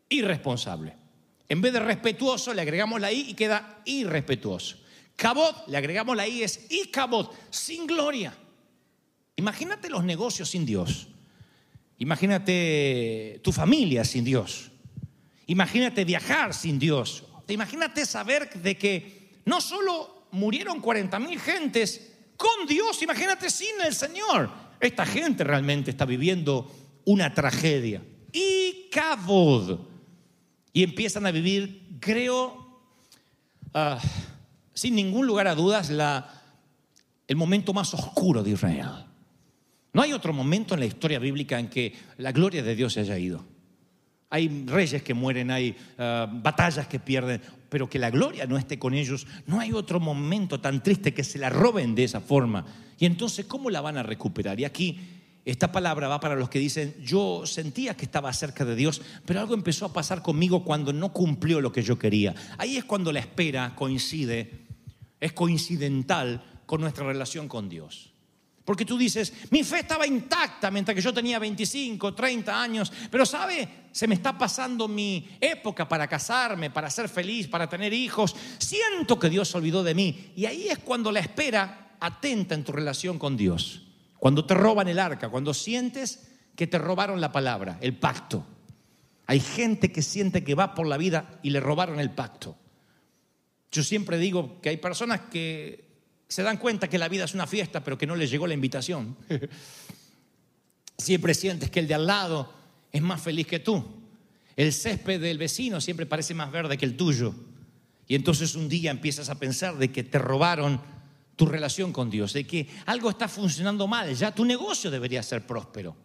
irresponsable. 0.10 0.96
En 1.48 1.62
vez 1.62 1.74
de 1.74 1.80
respetuoso, 1.80 2.54
le 2.54 2.62
agregamos 2.62 3.00
la 3.00 3.12
I 3.12 3.30
y 3.30 3.34
queda 3.36 3.82
irrespetuoso. 3.86 4.78
Kabod, 5.16 5.68
le 5.68 5.78
agregamos 5.78 6.16
la 6.16 6.28
I, 6.28 6.44
es 6.44 6.66
Ikabod, 6.70 7.30
sin 7.50 7.86
gloria. 7.86 8.34
Imagínate 9.36 9.90
los 9.90 10.04
negocios 10.04 10.50
sin 10.50 10.66
Dios. 10.66 11.08
Imagínate 12.00 13.40
tu 13.44 13.52
familia 13.52 14.04
sin 14.04 14.26
Dios. 14.26 14.72
Imagínate 15.48 16.06
viajar 16.06 16.54
sin 16.54 16.80
Dios. 16.80 17.24
Imagínate 17.48 18.06
saber 18.06 18.50
de 18.62 18.78
que 18.78 19.30
no 19.46 19.62
solo 19.62 20.15
murieron 20.36 20.82
40 20.82 21.18
mil 21.20 21.40
gentes 21.40 22.12
con 22.38 22.68
Dios, 22.68 23.02
imagínate 23.02 23.50
sin 23.50 23.82
el 23.86 23.94
Señor. 23.94 24.50
Esta 24.80 25.06
gente 25.06 25.44
realmente 25.44 25.92
está 25.92 26.06
viviendo 26.06 26.70
una 27.06 27.34
tragedia. 27.34 28.04
Y 28.32 28.90
cabod. 28.92 29.80
Y 30.74 30.84
empiezan 30.84 31.26
a 31.26 31.32
vivir, 31.32 31.98
creo, 32.02 32.82
ah, 33.74 34.02
sin 34.74 34.96
ningún 34.96 35.26
lugar 35.26 35.48
a 35.48 35.56
dudas, 35.56 35.90
la, 35.90 36.44
el 37.28 37.38
momento 37.38 37.74
más 37.74 37.94
oscuro 37.94 38.44
de 38.44 38.52
Israel. 38.52 39.06
No 39.94 40.02
hay 40.02 40.12
otro 40.12 40.34
momento 40.34 40.74
en 40.74 40.82
la 40.82 40.86
historia 40.86 41.20
bíblica 41.20 41.58
en 41.58 41.70
que 41.70 41.96
la 42.18 42.34
gloria 42.34 42.62
de 42.62 42.76
Dios 42.76 42.92
se 42.94 43.00
haya 43.00 43.18
ido. 43.18 43.46
Hay 44.30 44.66
reyes 44.66 45.04
que 45.04 45.14
mueren, 45.14 45.52
hay 45.52 45.76
ah, 45.98 46.28
batallas 46.32 46.88
que 46.88 47.00
pierden, 47.00 47.42
pero 47.70 47.90
que 47.90 48.00
la 48.00 48.10
gloria 48.10 48.46
no 48.46 48.58
esté 48.58 48.80
con 48.80 48.94
ellos. 48.94 49.28
No 49.46 49.60
hay 49.60 49.72
otro 49.72 50.00
momento 50.00 50.60
tan 50.60 50.82
triste 50.82 51.14
que 51.14 51.24
se 51.24 51.40
la 51.40 51.50
roben 51.50 51.96
de 51.96 52.04
esa 52.04 52.22
forma. 52.22 52.66
Y 52.98 53.06
entonces, 53.06 53.46
¿cómo 53.46 53.70
la 53.70 53.82
van 53.82 53.98
a 53.98 54.04
recuperar? 54.04 54.60
Y 54.60 54.66
aquí 54.66 55.00
esta 55.46 55.72
palabra 55.72 56.08
va 56.08 56.20
para 56.20 56.36
los 56.36 56.50
que 56.50 56.58
dicen, 56.58 56.96
yo 57.04 57.46
sentía 57.46 57.96
que 57.96 58.06
estaba 58.06 58.34
cerca 58.34 58.66
de 58.66 58.76
Dios, 58.76 59.02
pero 59.26 59.40
algo 59.40 59.54
empezó 59.54 59.86
a 59.86 59.94
pasar 59.94 60.24
conmigo 60.24 60.64
cuando 60.64 60.92
no 60.92 61.14
cumplió 61.14 61.62
lo 61.62 61.72
que 61.72 61.84
yo 61.84 62.00
quería. 62.00 62.34
Ahí 62.58 62.78
es 62.78 62.84
cuando 62.84 63.12
la 63.12 63.20
espera 63.20 63.76
coincide, 63.76 64.66
es 65.20 65.34
coincidental 65.34 66.44
con 66.66 66.82
nuestra 66.82 67.06
relación 67.06 67.48
con 67.48 67.70
Dios. 67.70 68.15
Porque 68.66 68.84
tú 68.84 68.98
dices, 68.98 69.32
mi 69.52 69.64
fe 69.64 69.80
estaba 69.80 70.08
intacta 70.08 70.72
mientras 70.72 70.96
que 70.96 71.02
yo 71.02 71.14
tenía 71.14 71.38
25, 71.38 72.16
30 72.16 72.62
años, 72.62 72.92
pero 73.12 73.24
¿sabe? 73.24 73.86
Se 73.92 74.08
me 74.08 74.16
está 74.16 74.36
pasando 74.36 74.88
mi 74.88 75.30
época 75.40 75.88
para 75.88 76.08
casarme, 76.08 76.72
para 76.72 76.90
ser 76.90 77.08
feliz, 77.08 77.48
para 77.48 77.70
tener 77.70 77.94
hijos. 77.94 78.36
Siento 78.58 79.20
que 79.20 79.30
Dios 79.30 79.50
se 79.50 79.58
olvidó 79.58 79.84
de 79.84 79.94
mí. 79.94 80.32
Y 80.36 80.46
ahí 80.46 80.68
es 80.68 80.80
cuando 80.80 81.12
la 81.12 81.20
espera 81.20 81.96
atenta 82.00 82.56
en 82.56 82.64
tu 82.64 82.72
relación 82.72 83.20
con 83.20 83.38
Dios. 83.38 83.84
Cuando 84.18 84.46
te 84.46 84.56
roban 84.56 84.88
el 84.88 84.98
arca, 84.98 85.30
cuando 85.30 85.54
sientes 85.54 86.28
que 86.56 86.66
te 86.66 86.80
robaron 86.80 87.22
la 87.22 87.32
palabra, 87.32 87.78
el 87.82 87.96
pacto. 87.96 88.48
Hay 89.28 89.40
gente 89.40 89.92
que 89.92 90.02
siente 90.02 90.44
que 90.44 90.56
va 90.56 90.74
por 90.74 90.88
la 90.88 90.98
vida 90.98 91.40
y 91.44 91.52
le 91.52 91.60
robaron 91.60 92.00
el 92.00 92.10
pacto. 92.10 92.58
Yo 93.72 93.84
siempre 93.84 94.18
digo 94.18 94.60
que 94.62 94.70
hay 94.70 94.78
personas 94.78 95.22
que 95.32 95.95
se 96.28 96.44
dan 96.44 96.58
cuenta 96.58 96.90
que 96.90 96.98
la 96.98 97.08
vida 97.08 97.26
es 97.26 97.34
una 97.34 97.48
fiesta, 97.48 97.84
pero 97.84 97.98
que 97.98 98.08
no 98.08 98.16
les 98.16 98.30
llegó 98.30 98.48
la 98.48 98.54
invitación. 98.54 99.16
Siempre 100.98 101.34
sientes 101.34 101.70
que 101.70 101.80
el 101.80 101.88
de 101.88 101.94
al 101.94 102.08
lado 102.08 102.54
es 102.92 103.02
más 103.02 103.22
feliz 103.22 103.48
que 103.48 103.60
tú. 103.60 103.84
El 104.56 104.72
césped 104.72 105.22
del 105.22 105.38
vecino 105.38 105.82
siempre 105.82 106.06
parece 106.06 106.34
más 106.34 106.52
verde 106.52 106.78
que 106.78 106.86
el 106.86 106.96
tuyo. 106.96 107.36
Y 108.08 108.16
entonces 108.16 108.56
un 108.56 108.70
día 108.70 108.92
empiezas 108.92 109.30
a 109.30 109.36
pensar 109.36 109.78
de 109.78 109.92
que 109.92 110.04
te 110.04 110.20
robaron 110.20 110.82
tu 111.36 111.46
relación 111.46 111.92
con 111.92 112.10
Dios, 112.10 112.34
de 112.34 112.46
que 112.46 112.70
algo 112.86 113.10
está 113.10 113.28
funcionando 113.28 113.88
mal, 113.88 114.16
ya 114.16 114.34
tu 114.34 114.46
negocio 114.46 114.90
debería 114.90 115.22
ser 115.22 115.46
próspero. 115.46 116.05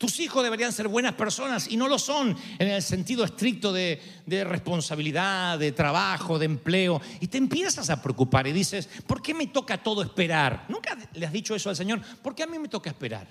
Tus 0.00 0.18
hijos 0.18 0.42
deberían 0.42 0.72
ser 0.72 0.88
buenas 0.88 1.12
personas 1.12 1.70
y 1.70 1.76
no 1.76 1.86
lo 1.86 1.98
son 1.98 2.34
en 2.58 2.68
el 2.68 2.80
sentido 2.80 3.22
estricto 3.22 3.70
de, 3.70 4.00
responsabilidad, 4.26 5.58
de 5.58 5.72
trabajo, 5.72 6.38
de 6.38 6.46
empleo. 6.46 7.02
Y 7.20 7.26
te 7.26 7.36
empiezas 7.36 7.90
a 7.90 8.00
preocupar 8.00 8.46
y 8.46 8.52
dices, 8.52 8.88
¿por 9.06 9.20
qué 9.20 9.34
me 9.34 9.48
toca 9.48 9.82
todo 9.82 10.00
esperar? 10.00 10.64
¿Nunca 10.70 10.96
le 11.12 11.26
has 11.26 11.32
dicho 11.34 11.54
eso 11.54 11.68
al 11.68 11.76
Señor? 11.76 12.00
¿Por 12.22 12.34
qué 12.34 12.44
a 12.44 12.46
mí 12.46 12.58
me 12.58 12.68
toca 12.68 12.88
esperar? 12.88 13.28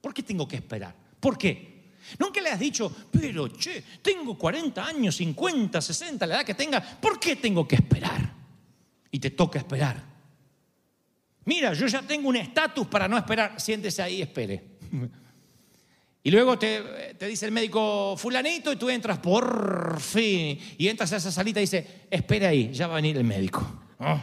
¿Por 0.00 0.14
qué 0.14 0.22
tengo 0.22 0.46
que 0.46 0.54
esperar? 0.54 0.94
¿Por 1.18 1.36
qué? 1.36 1.90
Nunca 2.16 2.40
le 2.40 2.50
has 2.50 2.60
dicho, 2.60 2.94
pero 3.10 3.48
che, 3.48 3.82
tengo 4.00 4.38
40 4.38 4.86
años, 4.86 5.16
50, 5.16 5.80
60, 5.80 6.24
la 6.28 6.36
edad 6.36 6.44
que 6.44 6.54
tenga, 6.54 6.80
¿por 6.80 7.18
qué 7.18 7.34
tengo 7.34 7.66
que 7.66 7.74
esperar? 7.74 8.34
Y 9.10 9.18
te 9.18 9.30
toca 9.30 9.58
esperar. 9.58 10.00
Mira, 11.44 11.72
yo 11.72 11.88
ya 11.88 12.02
tengo 12.02 12.28
un 12.28 12.36
estatus 12.36 12.86
para 12.86 13.08
no 13.08 13.18
esperar, 13.18 13.60
siéntese 13.60 14.00
ahí, 14.00 14.22
espere. 14.22 14.78
Y 16.28 16.30
luego 16.30 16.58
te, 16.58 17.16
dice 17.26 17.46
el 17.46 17.52
médico 17.52 18.14
fulanito 18.18 18.70
y 18.70 18.76
tú 18.76 18.90
entras 18.90 19.16
por 19.16 19.98
fin. 19.98 20.60
Y 20.76 20.86
entras 20.86 21.10
a 21.14 21.16
esa 21.16 21.32
salita 21.32 21.58
y 21.58 21.62
dice, 21.62 22.04
espera 22.10 22.48
ahí, 22.48 22.70
ya 22.70 22.86
va 22.86 22.92
a 22.92 22.96
venir 22.96 23.16
el 23.16 23.24
médico. 23.24 23.66
Oh. 23.98 24.20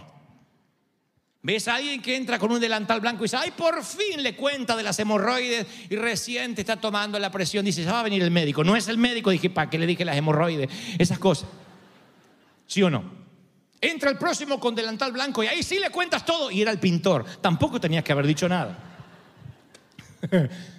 ¿Ves 1.42 1.68
a 1.68 1.74
alguien 1.74 2.04
que 2.04 2.16
entra 2.16 2.38
con 2.38 2.52
un 2.52 2.60
delantal 2.60 3.02
blanco 3.02 3.24
y 3.24 3.26
dice, 3.26 3.38
ay, 3.38 3.54
por 3.58 3.84
fin 3.84 4.22
le 4.22 4.36
cuenta 4.36 4.78
de 4.78 4.84
las 4.84 5.00
hemorroides 5.00 5.66
y 5.90 5.96
recién 5.96 6.54
te 6.54 6.62
está 6.62 6.80
tomando 6.80 7.18
la 7.18 7.32
presión? 7.32 7.66
Dice, 7.66 7.84
ya 7.84 7.94
va 7.94 8.02
a 8.02 8.04
venir 8.04 8.22
el 8.22 8.30
médico. 8.30 8.64
No 8.64 8.76
es 8.76 8.88
el 8.88 9.00
médico, 9.00 9.32
dije, 9.32 9.50
¿para 9.50 9.72
qué 9.72 9.80
le 9.80 9.88
dije 9.88 10.06
las 10.06 10.16
hemorroides? 10.16 10.70
Esas 11.00 11.18
cosas. 11.18 11.50
¿Sí 12.68 12.84
o 12.84 12.90
no? 12.92 13.04
Entra 13.82 14.12
el 14.12 14.20
próximo 14.20 14.60
con 14.60 14.76
delantal 14.76 15.12
blanco 15.12 15.44
y 15.44 15.48
ahí 15.48 15.64
sí 15.64 15.80
le 15.80 15.90
cuentas 15.90 16.24
todo. 16.24 16.52
Y 16.52 16.62
era 16.62 16.70
el 16.70 16.78
pintor. 16.78 17.26
Tampoco 17.42 17.82
tenías 17.82 18.04
que 18.04 18.12
haber 18.12 18.28
dicho 18.28 18.48
nada. 18.48 18.78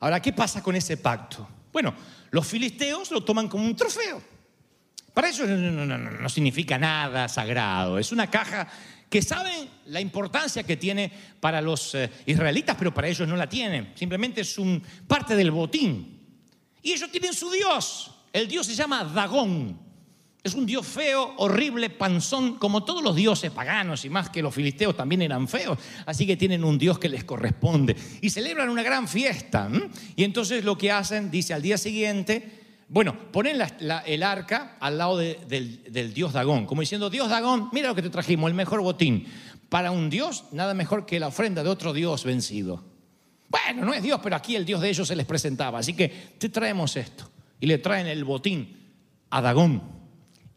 Ahora, 0.00 0.20
¿qué 0.20 0.32
pasa 0.32 0.62
con 0.62 0.76
ese 0.76 0.96
pacto? 0.96 1.48
Bueno, 1.72 1.94
los 2.30 2.46
filisteos 2.46 3.10
lo 3.10 3.22
toman 3.22 3.48
como 3.48 3.64
un 3.64 3.76
trofeo. 3.76 4.22
Para 5.12 5.30
ellos 5.30 5.48
no, 5.48 6.28
significa 6.28 6.78
nada 6.78 7.28
sagrado. 7.28 7.98
Es 7.98 8.12
una 8.12 8.30
caja 8.30 8.68
que 9.10 9.22
saben 9.22 9.68
la 9.86 10.00
importancia 10.00 10.62
que 10.62 10.76
tiene 10.76 11.10
para 11.40 11.60
los 11.60 11.94
eh, 11.94 12.10
israelitas, 12.26 12.76
pero 12.78 12.94
para 12.94 13.08
ellos 13.08 13.26
no 13.26 13.36
la 13.36 13.48
tienen. 13.48 13.92
Simplemente 13.96 14.42
es 14.42 14.58
un 14.58 14.82
parte 15.06 15.34
del 15.34 15.50
botín. 15.50 16.20
Y 16.82 16.92
ellos 16.92 17.10
tienen 17.10 17.34
su 17.34 17.50
Dios. 17.50 18.12
El 18.32 18.46
Dios 18.46 18.66
se 18.66 18.74
llama 18.74 19.02
Dagón. 19.04 19.87
Es 20.42 20.54
un 20.54 20.66
dios 20.66 20.86
feo, 20.86 21.34
horrible, 21.38 21.90
panzón, 21.90 22.56
como 22.56 22.84
todos 22.84 23.02
los 23.02 23.16
dioses 23.16 23.50
paganos 23.50 24.04
y 24.04 24.08
más 24.08 24.30
que 24.30 24.40
los 24.40 24.54
filisteos 24.54 24.96
también 24.96 25.20
eran 25.22 25.48
feos. 25.48 25.78
Así 26.06 26.26
que 26.26 26.36
tienen 26.36 26.62
un 26.64 26.78
dios 26.78 26.98
que 26.98 27.08
les 27.08 27.24
corresponde. 27.24 27.96
Y 28.20 28.30
celebran 28.30 28.68
una 28.68 28.82
gran 28.82 29.08
fiesta. 29.08 29.68
Y 30.14 30.24
entonces 30.24 30.64
lo 30.64 30.78
que 30.78 30.92
hacen, 30.92 31.30
dice 31.30 31.54
al 31.54 31.62
día 31.62 31.76
siguiente, 31.76 32.58
bueno, 32.88 33.30
ponen 33.32 33.60
el 34.06 34.22
arca 34.22 34.76
al 34.80 34.96
lado 34.96 35.18
del, 35.18 35.82
del, 35.90 36.14
dios 36.14 36.32
Dagón, 36.32 36.64
como 36.66 36.80
diciendo, 36.80 37.10
Dios 37.10 37.28
Dagón, 37.28 37.68
mira 37.72 37.88
lo 37.88 37.94
que 37.94 38.02
te 38.02 38.08
trajimos, 38.08 38.48
el 38.48 38.54
mejor 38.54 38.80
botín. 38.80 39.26
Para 39.68 39.90
un 39.90 40.08
dios, 40.08 40.44
nada 40.52 40.72
mejor 40.72 41.04
que 41.04 41.20
la 41.20 41.26
ofrenda 41.26 41.62
de 41.62 41.68
otro 41.68 41.92
dios 41.92 42.24
vencido. 42.24 42.82
Bueno, 43.48 43.84
no 43.84 43.92
es 43.92 44.02
Dios, 44.02 44.20
pero 44.22 44.36
aquí 44.36 44.56
el 44.56 44.64
dios 44.64 44.80
de 44.80 44.90
ellos 44.90 45.08
se 45.08 45.16
les 45.16 45.26
presentaba. 45.26 45.78
Así 45.78 45.94
que 45.94 46.08
te 46.38 46.48
traemos 46.48 46.96
esto. 46.96 47.28
Y 47.60 47.66
le 47.66 47.78
traen 47.78 48.06
el 48.06 48.24
botín 48.24 48.76
a 49.30 49.40
Dagón. 49.40 49.97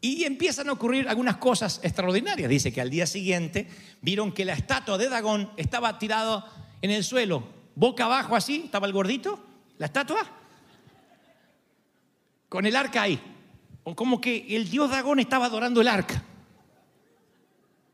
Y 0.04 0.24
empiezan 0.24 0.68
a 0.68 0.72
ocurrir 0.72 1.08
algunas 1.08 1.36
cosas 1.36 1.80
extraordinarias. 1.84 2.50
Dice 2.50 2.72
que 2.72 2.80
al 2.80 2.90
día 2.90 3.06
siguiente 3.06 3.68
vieron 4.00 4.32
que 4.32 4.44
la 4.44 4.52
estatua 4.52 4.98
de 4.98 5.08
Dagón 5.08 5.50
estaba 5.56 5.96
tirada 5.98 6.44
en 6.82 6.90
el 6.90 7.04
suelo, 7.04 7.44
boca 7.76 8.04
abajo 8.06 8.34
así, 8.34 8.62
estaba 8.64 8.88
el 8.88 8.92
gordito, 8.92 9.38
la 9.78 9.86
estatua, 9.86 10.26
con 12.48 12.66
el 12.66 12.74
arca 12.74 13.02
ahí. 13.02 13.20
O 13.84 13.94
como 13.94 14.20
que 14.20 14.56
el 14.56 14.68
dios 14.68 14.90
Dagón 14.90 15.20
estaba 15.20 15.46
adorando 15.46 15.80
el 15.80 15.86
arca. 15.86 16.24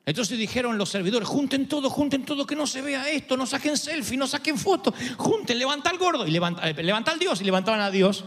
Entonces 0.07 0.39
dijeron 0.39 0.79
los 0.79 0.89
servidores, 0.89 1.29
junten 1.29 1.69
todo, 1.69 1.91
junten 1.91 2.25
todo, 2.25 2.47
que 2.47 2.57
no 2.57 2.67
se 2.67 2.81
vea 2.81 3.11
esto, 3.11 3.37
no 3.37 3.45
saquen 3.45 3.77
selfie, 3.77 4.17
no 4.17 4.27
saquen 4.27 4.57
fotos, 4.57 4.95
junten, 5.19 5.59
levanta 5.59 5.91
al 5.91 5.99
gordo 5.99 6.27
y 6.27 6.31
levanta, 6.31 6.71
eh, 6.71 6.83
levanta 6.83 7.11
al 7.11 7.19
Dios 7.19 7.43
y 7.43 7.45
levantaban 7.45 7.81
a 7.81 7.91
Dios. 7.91 8.25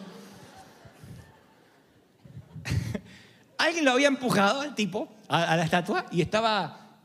Alguien 3.64 3.86
lo 3.86 3.92
había 3.92 4.08
empujado 4.08 4.62
al 4.62 4.76
tipo, 4.76 5.14
a, 5.28 5.56
la 5.56 5.64
estatua, 5.64 6.06
y 6.12 6.22
estaba 6.22 6.98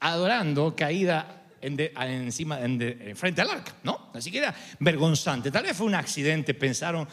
adorando 0.00 0.74
caída 0.76 1.42
encima, 1.60 2.58
frente 3.14 3.40
al 3.40 3.50
arca, 3.50 3.74
¿no? 3.82 4.10
Así 4.12 4.30
que 4.30 4.38
era 4.38 4.54
vergonzante. 4.80 5.50
Tal 5.50 5.64
vez 5.64 5.76
fue 5.76 5.86
un 5.86 5.94
accidente, 5.94 6.52
pensaron, 6.54 7.08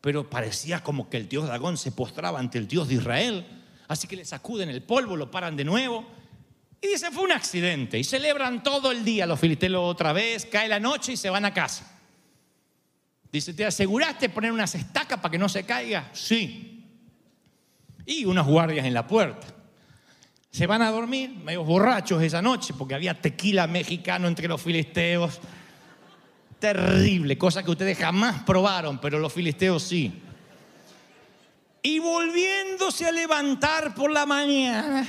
pero 0.00 0.28
parecía 0.30 0.82
como 0.82 1.10
que 1.10 1.16
el 1.16 1.28
dios 1.28 1.48
Dagón 1.48 1.76
se 1.76 1.92
postraba 1.92 2.38
ante 2.38 2.58
el 2.58 2.68
dios 2.68 2.88
de 2.88 2.94
Israel. 2.94 3.46
Así 3.88 4.06
que 4.06 4.16
le 4.16 4.24
sacuden 4.24 4.68
el 4.68 4.82
polvo, 4.82 5.16
lo 5.16 5.30
paran 5.30 5.56
de 5.56 5.64
nuevo. 5.64 6.06
Y 6.80 6.88
dicen, 6.88 7.12
fue 7.12 7.24
un 7.24 7.32
accidente. 7.32 7.98
Y 7.98 8.04
celebran 8.04 8.62
todo 8.62 8.92
el 8.92 9.04
día 9.04 9.26
los 9.26 9.40
filisteos 9.40 9.82
otra 9.82 10.12
vez, 10.12 10.46
cae 10.46 10.68
la 10.68 10.78
noche 10.78 11.12
y 11.12 11.16
se 11.16 11.30
van 11.30 11.44
a 11.44 11.52
casa. 11.52 11.92
Dice, 13.32 13.52
¿te 13.54 13.66
aseguraste 13.66 14.28
poner 14.28 14.52
unas 14.52 14.74
estacas 14.74 15.18
para 15.18 15.32
que 15.32 15.38
no 15.38 15.48
se 15.48 15.64
caiga? 15.64 16.10
Sí. 16.12 16.75
Y 18.06 18.24
unos 18.24 18.46
guardias 18.46 18.86
en 18.86 18.94
la 18.94 19.06
puerta. 19.06 19.48
Se 20.50 20.66
van 20.66 20.80
a 20.80 20.90
dormir, 20.90 21.30
medio 21.44 21.64
borrachos 21.64 22.22
esa 22.22 22.40
noche, 22.40 22.72
porque 22.78 22.94
había 22.94 23.20
tequila 23.20 23.66
mexicano 23.66 24.26
entre 24.26 24.48
los 24.48 24.62
filisteos. 24.62 25.38
Terrible, 26.58 27.36
cosa 27.36 27.62
que 27.62 27.70
ustedes 27.72 27.98
jamás 27.98 28.42
probaron, 28.44 28.98
pero 28.98 29.18
los 29.18 29.32
filisteos 29.32 29.82
sí. 29.82 30.22
Y 31.82 31.98
volviéndose 31.98 33.06
a 33.06 33.12
levantar 33.12 33.94
por 33.94 34.10
la 34.10 34.24
mañana. 34.24 35.06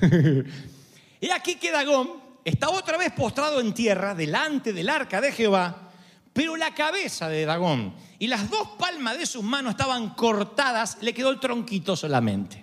y 1.20 1.30
aquí 1.30 1.54
que 1.54 1.70
Dagón 1.70 2.22
está 2.44 2.70
otra 2.70 2.98
vez 2.98 3.12
postrado 3.12 3.60
en 3.60 3.72
tierra 3.72 4.14
delante 4.14 4.72
del 4.72 4.88
arca 4.88 5.20
de 5.20 5.32
Jehová, 5.32 5.90
pero 6.32 6.56
la 6.56 6.74
cabeza 6.74 7.28
de 7.28 7.44
Dagón 7.44 7.94
y 8.22 8.28
las 8.28 8.48
dos 8.48 8.68
palmas 8.78 9.18
de 9.18 9.26
sus 9.26 9.42
manos 9.42 9.72
estaban 9.72 10.10
cortadas, 10.10 10.98
le 11.00 11.12
quedó 11.12 11.30
el 11.30 11.40
tronquito 11.40 11.96
solamente. 11.96 12.62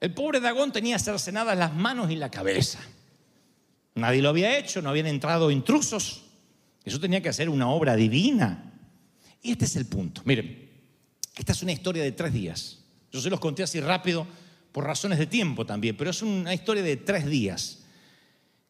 El 0.00 0.14
pobre 0.14 0.40
Dagón 0.40 0.72
tenía 0.72 0.98
cercenadas 0.98 1.58
las 1.58 1.74
manos 1.74 2.10
y 2.10 2.16
la 2.16 2.30
cabeza. 2.30 2.78
Nadie 3.96 4.22
lo 4.22 4.30
había 4.30 4.56
hecho, 4.56 4.80
no 4.80 4.88
habían 4.88 5.08
entrado 5.08 5.50
intrusos. 5.50 6.24
Eso 6.86 6.98
tenía 6.98 7.20
que 7.20 7.30
ser 7.34 7.50
una 7.50 7.68
obra 7.68 7.96
divina. 7.96 8.72
Y 9.42 9.52
este 9.52 9.66
es 9.66 9.76
el 9.76 9.84
punto. 9.84 10.22
Miren, 10.24 10.70
esta 11.36 11.52
es 11.52 11.62
una 11.62 11.72
historia 11.72 12.02
de 12.02 12.12
tres 12.12 12.32
días. 12.32 12.78
Yo 13.12 13.20
se 13.20 13.28
los 13.28 13.38
conté 13.38 13.62
así 13.62 13.78
rápido 13.78 14.26
por 14.72 14.84
razones 14.84 15.18
de 15.18 15.26
tiempo 15.26 15.66
también, 15.66 15.98
pero 15.98 16.08
es 16.08 16.22
una 16.22 16.54
historia 16.54 16.82
de 16.82 16.96
tres 16.96 17.26
días 17.26 17.80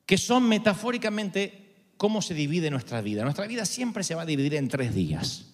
que 0.05 0.19
son 0.19 0.49
metafóricamente 0.49 1.68
cómo 1.99 2.23
se 2.23 2.33
divide 2.33 2.71
nuestra 2.71 3.03
vida. 3.03 3.25
Nuestra 3.25 3.47
vida 3.47 3.67
siempre 3.67 4.03
se 4.03 4.15
va 4.15 4.23
a 4.23 4.27
dividir 4.27 4.55
en 4.55 4.69
tres 4.69 4.95
días. 4.95 5.47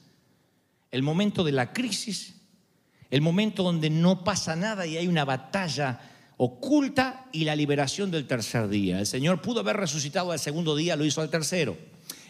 El 0.93 1.03
momento 1.03 1.43
de 1.43 1.51
la 1.51 1.73
crisis, 1.73 2.37
el 3.11 3.23
momento 3.23 3.65
donde 3.65 3.91
no 3.91 4.23
pasa 4.23 4.55
nada 4.55 4.87
y 4.87 4.97
hay 4.97 5.09
una 5.09 5.25
batalla 5.25 6.01
oculta 6.37 7.27
y 7.33 7.45
la 7.45 7.57
liberación 7.57 8.11
del 8.11 8.27
tercer 8.27 8.69
día. 8.69 9.01
El 9.01 9.07
Señor 9.07 9.41
pudo 9.41 9.61
haber 9.61 9.77
resucitado 9.77 10.31
al 10.31 10.39
segundo 10.39 10.77
día, 10.77 10.97
lo 10.97 11.05
hizo 11.05 11.21
al 11.21 11.31
tercero. 11.31 11.77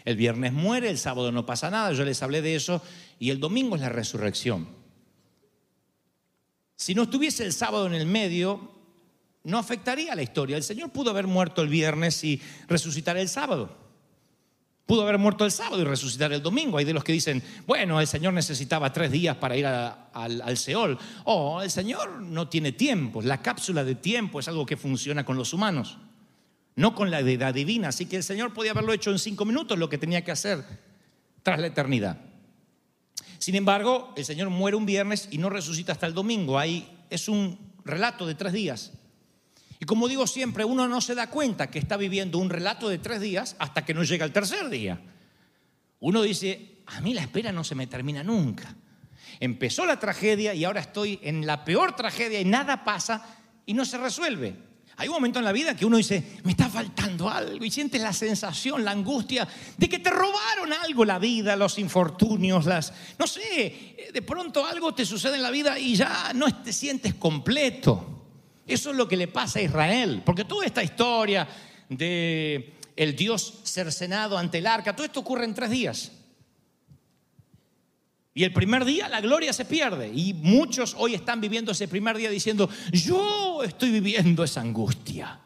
El 0.05 0.15
viernes 0.15 0.53
muere, 0.53 0.89
el 0.89 0.97
sábado 0.97 1.31
no 1.31 1.45
pasa 1.45 1.69
nada, 1.69 1.91
yo 1.91 2.05
les 2.05 2.23
hablé 2.23 2.41
de 2.41 2.55
eso, 2.55 2.81
y 3.19 3.31
el 3.31 3.39
domingo 3.39 3.75
es 3.75 3.81
la 3.81 3.89
resurrección. 3.89 4.67
Si 6.75 6.95
no 6.95 7.03
estuviese 7.03 7.43
el 7.45 7.53
sábado 7.53 7.87
en 7.87 7.95
el 7.95 8.05
medio, 8.05 8.71
no 9.43 9.57
afectaría 9.57 10.15
la 10.15 10.21
historia. 10.21 10.57
El 10.57 10.63
Señor 10.63 10.91
pudo 10.91 11.09
haber 11.09 11.27
muerto 11.27 11.61
el 11.61 11.69
viernes 11.69 12.23
y 12.23 12.41
resucitar 12.67 13.17
el 13.17 13.27
sábado. 13.27 13.84
Pudo 14.85 15.01
haber 15.01 15.17
muerto 15.17 15.45
el 15.45 15.51
sábado 15.51 15.81
y 15.81 15.85
resucitar 15.85 16.31
el 16.31 16.43
domingo. 16.43 16.77
Hay 16.77 16.85
de 16.85 16.93
los 16.93 17.03
que 17.03 17.11
dicen, 17.11 17.41
bueno, 17.65 17.99
el 17.99 18.05
Señor 18.05 18.33
necesitaba 18.33 18.93
tres 18.93 19.11
días 19.11 19.35
para 19.37 19.57
ir 19.57 19.65
al 19.65 20.57
Seol. 20.57 20.97
Oh, 21.23 21.61
el 21.61 21.71
Señor 21.71 22.21
no 22.21 22.47
tiene 22.49 22.71
tiempo. 22.71 23.21
La 23.23 23.41
cápsula 23.41 23.83
de 23.83 23.95
tiempo 23.95 24.39
es 24.39 24.47
algo 24.47 24.65
que 24.65 24.77
funciona 24.77 25.25
con 25.25 25.37
los 25.37 25.53
humanos, 25.53 25.97
no 26.75 26.93
con 26.93 27.09
la 27.09 27.23
deidad 27.23 27.55
divina. 27.55 27.87
Así 27.87 28.05
que 28.05 28.17
el 28.17 28.23
Señor 28.23 28.53
podía 28.53 28.71
haberlo 28.71 28.93
hecho 28.93 29.09
en 29.09 29.17
cinco 29.17 29.43
minutos, 29.43 29.79
lo 29.79 29.89
que 29.89 29.97
tenía 29.97 30.23
que 30.23 30.31
hacer 30.31 30.63
tras 31.41 31.59
la 31.59 31.67
eternidad. 31.67 32.19
Sin 33.39 33.55
embargo, 33.55 34.13
el 34.15 34.25
Señor 34.25 34.51
muere 34.51 34.77
un 34.77 34.85
viernes 34.85 35.27
y 35.31 35.39
no 35.39 35.49
resucita 35.49 35.93
hasta 35.93 36.05
el 36.05 36.13
domingo. 36.13 36.59
Ahí 36.59 36.87
es 37.09 37.27
un 37.27 37.73
relato 37.83 38.27
de 38.27 38.35
tres 38.35 38.53
días. 38.53 38.91
Y 39.79 39.85
como 39.85 40.07
digo 40.07 40.25
siempre, 40.27 40.63
uno 40.63 40.87
no 40.87 41.01
se 41.01 41.15
da 41.15 41.29
cuenta 41.29 41.69
que 41.69 41.79
está 41.79 41.97
viviendo 41.97 42.37
un 42.37 42.49
relato 42.49 42.87
de 42.87 42.97
tres 42.97 43.21
días 43.21 43.55
hasta 43.59 43.83
que 43.83 43.93
no 43.93 44.03
llega 44.03 44.25
el 44.25 44.31
tercer 44.31 44.69
día. 44.69 45.01
Uno 45.99 46.21
dice, 46.21 46.81
a 46.85 47.01
mí 47.01 47.13
la 47.13 47.21
espera 47.21 47.51
no 47.51 47.63
se 47.63 47.75
me 47.75 47.87
termina 47.87 48.23
nunca. 48.23 48.75
Empezó 49.39 49.85
la 49.85 49.99
tragedia 49.99 50.53
y 50.53 50.63
ahora 50.63 50.81
estoy 50.81 51.19
en 51.23 51.45
la 51.45 51.65
peor 51.65 51.95
tragedia 51.95 52.39
y 52.39 52.45
nada 52.45 52.83
pasa 52.83 53.25
y 53.65 53.73
no 53.73 53.83
se 53.83 53.97
resuelve. 53.97 54.55
Hay 54.97 55.09
un 55.09 55.15
momento 55.15 55.39
en 55.39 55.45
la 55.45 55.51
vida 55.51 55.75
que 55.75 55.85
uno 55.85 55.97
dice, 55.97 56.37
me 56.43 56.51
está 56.51 56.69
faltando 56.69 57.29
algo 57.29 57.65
y 57.65 57.69
sientes 57.69 58.01
la 58.01 58.13
sensación, 58.13 58.85
la 58.85 58.91
angustia 58.91 59.45
de 59.77 59.89
que 59.89 59.99
te 59.99 60.09
robaron 60.09 60.71
algo 60.71 61.03
la 61.03 61.19
vida, 61.19 61.57
los 61.57 61.77
infortunios, 61.79 62.65
las, 62.65 62.93
no 63.19 63.27
sé, 63.27 64.11
de 64.13 64.21
pronto 64.21 64.65
algo 64.65 64.93
te 64.93 65.05
sucede 65.05 65.35
en 65.35 65.43
la 65.43 65.51
vida 65.51 65.77
y 65.77 65.95
ya 65.95 66.31
no 66.33 66.63
te 66.63 66.71
sientes 66.71 67.15
completo. 67.15 68.14
Eso 68.67 68.91
es 68.91 68.95
lo 68.95 69.07
que 69.07 69.17
le 69.17 69.27
pasa 69.27 69.59
a 69.59 69.63
Israel, 69.63 70.23
porque 70.25 70.43
toda 70.43 70.65
esta 70.65 70.83
historia 70.83 71.47
de 71.89 72.73
el 72.95 73.15
Dios 73.15 73.61
cercenado 73.63 74.37
ante 74.37 74.57
el 74.59 74.67
arca, 74.67 74.95
todo 74.95 75.05
esto 75.05 75.19
ocurre 75.19 75.45
en 75.45 75.53
tres 75.53 75.69
días. 75.69 76.11
Y 78.33 78.43
el 78.43 78.51
primer 78.51 78.83
día 78.83 79.07
la 79.07 79.21
gloria 79.21 79.53
se 79.53 79.65
pierde. 79.65 80.11
Y 80.13 80.33
muchos 80.33 80.95
hoy 80.97 81.13
están 81.13 81.39
viviendo 81.39 81.71
ese 81.71 81.87
primer 81.87 82.17
día 82.17 82.29
diciendo, 82.29 82.69
yo 82.91 83.63
estoy 83.63 83.91
viviendo 83.91 84.43
esa 84.43 84.61
angustia. 84.61 85.39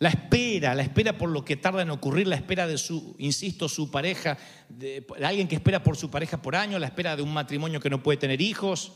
La 0.00 0.08
espera, 0.08 0.74
la 0.74 0.82
espera 0.82 1.16
por 1.16 1.30
lo 1.30 1.44
que 1.44 1.56
tarda 1.56 1.82
en 1.82 1.90
ocurrir, 1.90 2.26
la 2.26 2.34
espera 2.34 2.66
de 2.66 2.76
su, 2.76 3.14
insisto, 3.18 3.68
su 3.68 3.92
pareja, 3.92 4.36
alguien 5.22 5.46
que 5.46 5.54
espera 5.54 5.84
por 5.84 5.96
su 5.96 6.10
pareja 6.10 6.42
por 6.42 6.56
año, 6.56 6.80
la 6.80 6.86
espera 6.86 7.14
de 7.14 7.22
un 7.22 7.32
matrimonio 7.32 7.78
que 7.78 7.90
no 7.90 8.02
puede 8.02 8.18
tener 8.18 8.40
hijos, 8.40 8.94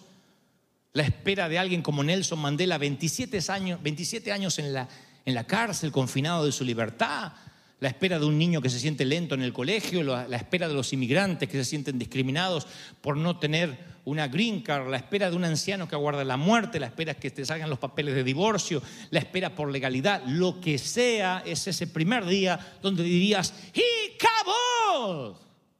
la 0.96 1.02
espera 1.02 1.46
de 1.50 1.58
alguien 1.58 1.82
como 1.82 2.02
Nelson 2.02 2.38
Mandela, 2.38 2.78
27 2.78 3.38
años, 3.48 3.82
27 3.82 4.32
años 4.32 4.58
en, 4.58 4.72
la, 4.72 4.88
en 5.26 5.34
la 5.34 5.44
cárcel, 5.44 5.92
confinado 5.92 6.46
de 6.46 6.52
su 6.52 6.64
libertad, 6.64 7.32
la 7.80 7.88
espera 7.88 8.18
de 8.18 8.24
un 8.24 8.38
niño 8.38 8.62
que 8.62 8.70
se 8.70 8.80
siente 8.80 9.04
lento 9.04 9.34
en 9.34 9.42
el 9.42 9.52
colegio, 9.52 10.02
la, 10.02 10.24
espera 10.34 10.68
de 10.68 10.72
los 10.72 10.94
inmigrantes 10.94 11.50
que 11.50 11.58
se 11.58 11.66
sienten 11.66 11.98
discriminados 11.98 12.66
por 13.02 13.18
no 13.18 13.38
tener 13.38 13.78
una 14.06 14.26
green 14.28 14.62
card, 14.62 14.88
la 14.88 14.96
espera 14.96 15.28
de 15.28 15.36
un 15.36 15.44
anciano 15.44 15.86
que 15.86 15.96
aguarda 15.96 16.24
la 16.24 16.38
muerte, 16.38 16.80
la 16.80 16.86
espera 16.86 17.12
que 17.12 17.30
te 17.30 17.44
salgan 17.44 17.68
los 17.68 17.78
papeles 17.78 18.14
de 18.14 18.24
divorcio, 18.24 18.82
la 19.10 19.18
espera 19.18 19.54
por 19.54 19.70
legalidad, 19.70 20.22
lo 20.24 20.62
que 20.62 20.78
sea, 20.78 21.42
es 21.44 21.66
ese 21.66 21.88
primer 21.88 22.24
día 22.24 22.78
donde 22.80 23.02
dirías, 23.02 23.52
¡y 23.74 24.14
acabó! 24.14 25.38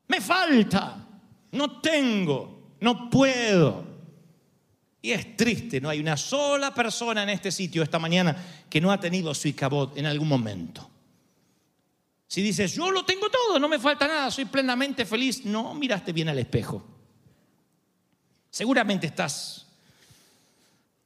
Me 0.09 0.20
falta, 0.20 1.09
no 1.52 1.81
tengo, 1.81 2.74
no 2.81 3.09
puedo. 3.09 3.96
Y 5.07 5.12
es 5.12 5.37
triste, 5.37 5.81
no 5.81 5.88
hay 5.88 6.01
una 6.01 6.16
sola 6.16 6.75
persona 6.75 7.23
en 7.23 7.29
este 7.29 7.53
sitio 7.53 7.85
esta 7.85 8.01
mañana 8.01 8.37
que 8.69 8.81
no 8.81 8.90
ha 8.90 8.99
tenido 8.99 9.33
su 9.35 9.47
Icabod 9.47 9.97
en 9.97 10.05
algún 10.05 10.27
momento. 10.27 10.90
Si 12.27 12.42
dices, 12.42 12.75
yo 12.75 12.90
lo 12.90 13.05
tengo 13.05 13.31
todo, 13.31 13.61
no 13.61 13.69
me 13.69 13.79
falta 13.79 14.09
nada, 14.09 14.33
soy 14.33 14.47
plenamente 14.47 15.07
feliz, 15.07 15.45
no 15.45 15.75
miraste 15.75 16.12
bien 16.12 16.29
al 16.29 16.40
espejo. 16.40 16.85
Seguramente 18.51 19.07
estás 19.07 19.69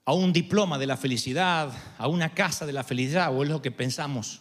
a 0.07 0.15
un 0.15 0.33
diploma 0.33 0.79
de 0.79 0.87
la 0.87 0.97
felicidad, 0.97 1.71
a 1.99 2.09
una 2.09 2.33
casa 2.33 2.65
de 2.65 2.73
la 2.73 2.85
felicidad, 2.85 3.37
o 3.37 3.43
es 3.43 3.51
lo 3.51 3.61
que 3.61 3.71
pensamos, 3.71 4.41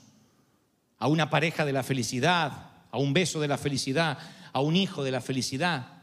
a 1.00 1.10
una 1.10 1.30
pareja 1.30 1.66
de 1.66 1.74
la 1.74 1.84
felicidad, 1.84 2.72
a 2.90 2.98
un 2.98 3.12
beso 3.12 3.42
de 3.42 3.50
la 3.50 3.58
felicidad, 3.58 4.20
a 4.54 4.62
un 4.62 4.78
hijo 4.78 5.04
de 5.04 5.12
la 5.12 5.20
felicidad. 5.20 5.99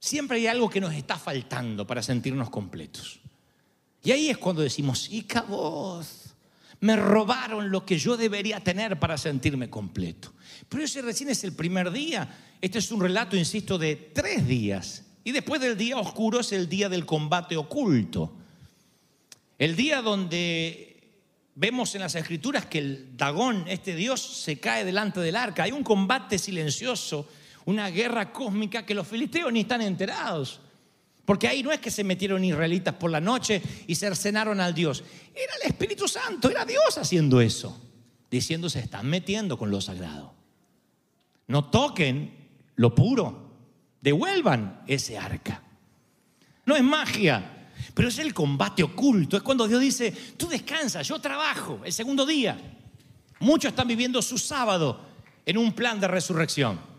Siempre 0.00 0.38
hay 0.38 0.46
algo 0.46 0.70
que 0.70 0.80
nos 0.80 0.94
está 0.94 1.18
faltando 1.18 1.86
para 1.86 2.02
sentirnos 2.02 2.48
completos. 2.48 3.20
Y 4.02 4.12
ahí 4.12 4.30
es 4.30 4.38
cuando 4.38 4.62
decimos, 4.62 5.08
y 5.10 5.26
voz, 5.46 6.34
me 6.80 6.96
robaron 6.96 7.70
lo 7.70 7.84
que 7.84 7.98
yo 7.98 8.16
debería 8.16 8.60
tener 8.60 8.98
para 8.98 9.18
sentirme 9.18 9.68
completo. 9.68 10.32
Pero 10.70 10.82
ese 10.82 11.02
recién 11.02 11.28
es 11.28 11.44
el 11.44 11.52
primer 11.52 11.90
día. 11.90 12.56
Este 12.62 12.78
es 12.78 12.90
un 12.90 13.02
relato, 13.02 13.36
insisto, 13.36 13.76
de 13.76 13.94
tres 13.96 14.46
días. 14.48 15.04
Y 15.22 15.32
después 15.32 15.60
del 15.60 15.76
día 15.76 15.98
oscuro 15.98 16.40
es 16.40 16.52
el 16.52 16.66
día 16.66 16.88
del 16.88 17.04
combate 17.04 17.58
oculto. 17.58 18.34
El 19.58 19.76
día 19.76 20.00
donde 20.00 20.90
vemos 21.54 21.94
en 21.94 22.00
las 22.00 22.14
escrituras 22.14 22.64
que 22.64 22.78
el 22.78 23.16
Dagón, 23.18 23.64
este 23.68 23.94
dios, 23.94 24.22
se 24.22 24.58
cae 24.58 24.86
delante 24.86 25.20
del 25.20 25.36
arca. 25.36 25.64
Hay 25.64 25.72
un 25.72 25.84
combate 25.84 26.38
silencioso, 26.38 27.28
una 27.66 27.88
guerra 27.90 28.32
cósmica 28.32 28.84
que 28.84 28.94
los 28.94 29.06
filisteos 29.06 29.52
ni 29.52 29.60
están 29.60 29.82
enterados. 29.82 30.60
Porque 31.24 31.46
ahí 31.46 31.62
no 31.62 31.70
es 31.70 31.80
que 31.80 31.90
se 31.90 32.02
metieron 32.02 32.44
israelitas 32.44 32.94
por 32.94 33.10
la 33.10 33.20
noche 33.20 33.62
y 33.86 33.94
cercenaron 33.94 34.60
al 34.60 34.74
Dios. 34.74 35.04
Era 35.34 35.52
el 35.62 35.70
Espíritu 35.70 36.08
Santo, 36.08 36.50
era 36.50 36.64
Dios 36.64 36.98
haciendo 36.98 37.40
eso. 37.40 37.80
Diciendo, 38.30 38.68
se 38.68 38.80
están 38.80 39.06
metiendo 39.06 39.56
con 39.56 39.70
lo 39.70 39.80
sagrado. 39.80 40.34
No 41.46 41.66
toquen 41.66 42.32
lo 42.76 42.94
puro. 42.94 43.50
Devuelvan 44.00 44.82
ese 44.86 45.18
arca. 45.18 45.62
No 46.64 46.74
es 46.74 46.82
magia, 46.82 47.68
pero 47.94 48.08
es 48.08 48.18
el 48.18 48.34
combate 48.34 48.82
oculto. 48.82 49.36
Es 49.36 49.42
cuando 49.42 49.68
Dios 49.68 49.80
dice, 49.80 50.10
tú 50.36 50.48
descansas, 50.48 51.06
yo 51.06 51.20
trabajo 51.20 51.80
el 51.84 51.92
segundo 51.92 52.24
día. 52.24 52.58
Muchos 53.40 53.70
están 53.70 53.88
viviendo 53.88 54.20
su 54.22 54.38
sábado 54.38 55.00
en 55.46 55.58
un 55.58 55.72
plan 55.72 56.00
de 56.00 56.08
resurrección. 56.08 56.89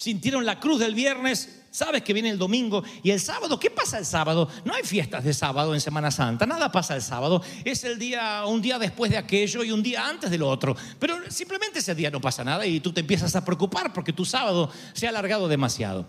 Sintieron 0.00 0.46
la 0.46 0.58
cruz 0.58 0.78
del 0.78 0.94
viernes 0.94 1.60
sabes 1.70 2.02
que 2.02 2.14
viene 2.14 2.30
el 2.30 2.38
domingo 2.38 2.82
y 3.02 3.10
el 3.10 3.20
sábado, 3.20 3.60
¿qué 3.60 3.70
pasa 3.70 3.98
el 3.98 4.06
sábado? 4.06 4.48
No 4.64 4.72
hay 4.72 4.82
fiestas 4.82 5.22
de 5.24 5.34
sábado 5.34 5.74
en 5.74 5.80
Semana 5.82 6.10
Santa, 6.10 6.46
nada 6.46 6.72
pasa 6.72 6.96
el 6.96 7.02
sábado. 7.02 7.42
Es 7.66 7.84
el 7.84 7.98
día, 7.98 8.46
un 8.46 8.62
día 8.62 8.78
después 8.78 9.10
de 9.10 9.18
aquello 9.18 9.62
y 9.62 9.70
un 9.70 9.82
día 9.82 10.08
antes 10.08 10.30
del 10.30 10.42
otro. 10.42 10.74
Pero 10.98 11.18
simplemente 11.30 11.80
ese 11.80 11.94
día 11.94 12.10
no 12.10 12.18
pasa 12.18 12.42
nada 12.42 12.64
y 12.64 12.80
tú 12.80 12.94
te 12.94 13.00
empiezas 13.00 13.36
a 13.36 13.44
preocupar 13.44 13.92
porque 13.92 14.14
tu 14.14 14.24
sábado 14.24 14.70
se 14.94 15.04
ha 15.04 15.10
alargado 15.10 15.48
demasiado. 15.48 16.08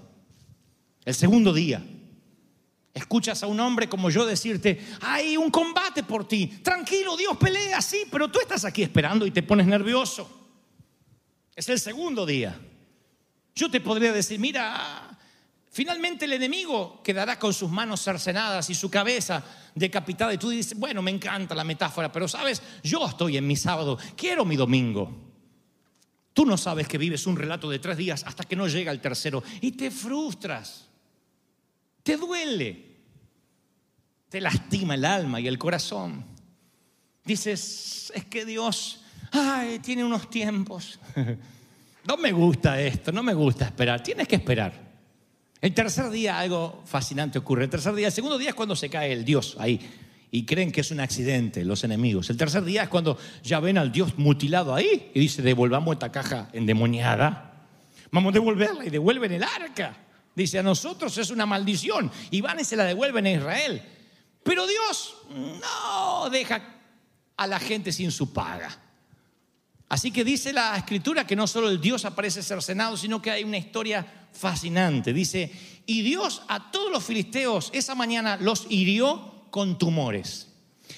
El 1.04 1.14
segundo 1.14 1.52
día, 1.52 1.84
Escuchas 2.94 3.44
a 3.44 3.48
un 3.48 3.60
hombre 3.60 3.90
como 3.90 4.10
yo 4.10 4.26
decirte, 4.26 4.86
hay 5.02 5.36
un 5.36 5.52
combate 5.52 6.04
por 6.04 6.28
ti. 6.28 6.48
Tranquilo, 6.62 7.18
Dios 7.18 7.36
pelea, 7.38 7.82
sí, 7.82 8.04
pero 8.10 8.30
tú 8.30 8.40
estás 8.40 8.64
aquí 8.64 8.84
esperando 8.84 9.26
y 9.26 9.32
te 9.32 9.44
pones 9.44 9.68
nervioso. 9.68 10.30
Es 11.56 11.68
el 11.70 11.80
segundo 11.80 12.26
día. 12.26 12.58
Yo 13.56 13.70
te 13.70 13.82
podría 13.82 14.12
decir, 14.12 14.40
mira, 14.40 15.18
finalmente 15.72 16.26
el 16.26 16.34
enemigo 16.34 17.02
quedará 17.04 17.38
con 17.38 17.54
sus 17.54 17.70
manos 17.70 18.02
cercenadas 18.02 18.70
y 18.70 18.76
su 18.76 18.90
cabeza 18.90 19.44
decapitada. 19.76 20.34
Y 20.34 20.38
tú 20.38 20.50
dices, 20.50 20.78
bueno, 20.78 21.02
me 21.02 21.12
encanta 21.12 21.56
la 21.56 21.64
metáfora, 21.64 22.12
pero 22.12 22.28
sabes, 22.28 22.62
yo 22.84 23.06
estoy 23.06 23.38
en 23.38 23.48
mi 23.48 23.56
sábado, 23.56 23.98
quiero 24.16 24.46
mi 24.46 24.56
domingo. 24.56 25.32
Tú 26.34 26.46
no 26.46 26.58
sabes 26.58 26.88
que 26.88 26.98
vives 26.98 27.28
un 27.28 27.36
relato 27.36 27.70
de 27.70 27.80
tres 27.80 27.98
días 27.98 28.24
hasta 28.26 28.46
que 28.46 28.56
no 28.56 28.68
llega 28.68 28.92
el 28.92 29.02
tercero 29.02 29.44
y 29.60 29.72
te 29.74 29.92
frustras. 29.92 30.88
Te 32.04 32.18
duele, 32.18 32.86
te 34.30 34.40
lastima 34.40 34.96
el 34.96 35.06
alma 35.06 35.40
y 35.42 35.48
el 35.48 35.58
corazón. 35.58 36.26
Dices, 37.26 38.12
es 38.16 38.26
que 38.26 38.46
Dios, 38.46 39.04
ay, 39.32 39.80
tiene 39.80 40.06
unos 40.06 40.30
tiempos. 40.30 41.00
No 42.08 42.18
me 42.18 42.32
gusta 42.32 42.82
esto, 42.82 43.12
no 43.12 43.24
me 43.24 43.34
gusta 43.34 43.66
esperar. 43.66 44.02
Tienes 44.02 44.28
que 44.28 44.36
esperar. 44.36 44.92
El 45.62 45.74
tercer 45.74 46.10
día 46.10 46.40
algo 46.40 46.82
fascinante 46.86 47.38
ocurre. 47.38 47.66
El 47.66 47.70
tercer 47.70 47.94
día, 47.94 48.08
el 48.08 48.14
segundo 48.14 48.38
día 48.38 48.50
es 48.50 48.56
cuando 48.56 48.76
se 48.76 48.90
cae 48.90 49.14
el 49.14 49.24
Dios 49.24 49.56
ahí 49.60 49.80
y 50.32 50.46
creen 50.46 50.72
que 50.72 50.82
es 50.82 50.90
un 50.92 51.00
accidente 51.00 51.64
los 51.64 51.84
enemigos. 51.84 52.30
El 52.30 52.38
tercer 52.38 52.64
día 52.64 52.84
es 52.84 52.90
cuando 52.90 53.18
ya 53.44 53.60
ven 53.60 53.78
al 53.78 53.92
Dios 53.92 54.18
mutilado 54.18 54.74
ahí 54.74 55.12
y 55.14 55.20
dice, 55.20 55.42
devolvamos 55.42 55.94
esta 55.94 56.12
caja 56.12 56.50
endemoniada. 56.54 57.68
Vamos 58.12 58.32
a 58.32 58.34
devolverla 58.34 58.86
y 58.86 58.90
devuelven 58.90 59.34
el 59.34 59.44
arca. 59.44 59.96
Dice, 60.34 60.58
a 60.60 60.64
nosotros 60.64 61.18
es 61.18 61.30
una 61.30 61.46
maldición. 61.46 62.10
Y 62.32 62.42
van 62.42 62.60
y 62.60 62.64
se 62.64 62.76
la 62.76 62.86
devuelven 62.86 63.26
a 63.26 63.32
Israel. 63.32 63.82
Pero 64.44 64.66
Dios 64.66 65.16
no 65.30 66.30
deja 66.30 66.62
a 67.38 67.48
la 67.48 67.60
gente 67.60 67.92
sin 67.92 68.12
su 68.12 68.34
paga. 68.34 68.70
Así 69.92 70.10
que 70.10 70.24
dice 70.24 70.54
la 70.54 70.78
escritura 70.78 71.28
que 71.28 71.36
no 71.36 71.46
solo 71.48 71.70
el 71.70 71.82
Dios 71.82 72.06
aparece 72.06 72.42
cercenado, 72.42 72.96
sino 72.96 73.22
que 73.22 73.30
hay 73.30 73.44
una 73.44 73.58
historia 73.58 74.30
fascinante. 74.32 75.12
Dice, 75.12 75.52
y 75.86 76.02
Dios 76.02 76.44
a 76.48 76.72
todos 76.72 76.90
los 76.90 77.04
filisteos 77.04 77.70
esa 77.74 77.94
mañana 77.94 78.38
los 78.38 78.68
hirió 78.70 79.48
con 79.50 79.78
tumores. 79.78 80.48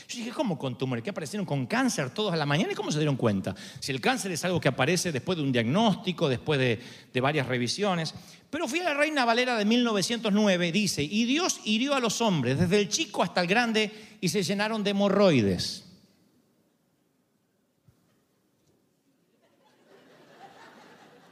Yo 0.08 0.20
dije, 0.20 0.30
¿cómo 0.30 0.60
con 0.60 0.78
tumores? 0.78 1.04
¿Que 1.04 1.10
aparecieron 1.10 1.44
con 1.44 1.66
cáncer 1.66 2.12
todos 2.12 2.34
a 2.34 2.36
la 2.36 2.46
mañana? 2.46 2.72
¿Y 2.72 2.76
cómo 2.76 2.92
se 2.92 3.00
dieron 3.00 3.16
cuenta? 3.16 3.56
Si 3.80 3.92
el 3.92 4.00
cáncer 4.00 4.32
es 4.32 4.46
algo 4.46 4.62
que 4.62 4.68
aparece 4.68 5.12
después 5.12 5.40
de 5.40 5.44
un 5.44 5.52
diagnóstico, 5.52 6.30
después 6.30 6.60
de, 6.60 6.80
de 7.12 7.20
varias 7.20 7.48
revisiones. 7.48 8.14
Pero 8.52 8.68
fui 8.68 8.82
a 8.82 8.84
la 8.84 8.94
Reina 8.94 9.26
Valera 9.26 9.58
de 9.58 9.66
1909, 9.66 10.72
dice, 10.72 11.02
y 11.02 11.26
Dios 11.26 11.62
hirió 11.66 11.96
a 11.96 12.00
los 12.00 12.22
hombres, 12.22 12.60
desde 12.60 12.80
el 12.80 12.90
chico 12.90 13.24
hasta 13.24 13.42
el 13.42 13.48
grande, 13.48 13.92
y 14.22 14.30
se 14.30 14.44
llenaron 14.44 14.84
de 14.84 14.92
hemorroides. 14.92 15.84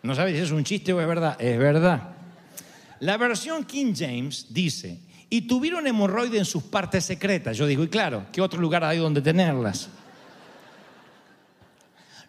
No 0.04 0.16
sabes 0.16 0.36
si 0.36 0.42
es 0.42 0.52
un 0.52 0.64
chiste 0.64 0.94
o 0.94 1.02
es 1.02 1.08
verdad. 1.08 1.40
Es 1.40 1.58
verdad. 1.58 2.16
La 3.00 3.18
versión 3.18 3.64
King 3.64 3.94
James 3.96 4.48
dice, 4.50 5.00
y 5.30 5.42
tuvieron 5.42 5.88
hemorroides 5.88 6.40
en 6.40 6.46
sus 6.46 6.64
partes 6.64 7.06
secretas. 7.06 7.58
Yo 7.58 7.66
digo, 7.66 7.84
y 7.84 7.88
claro, 7.88 8.26
¿qué 8.32 8.42
otro 8.42 8.60
lugar 8.60 8.84
hay 8.84 8.98
donde 8.98 9.22
tenerlas? 9.22 9.90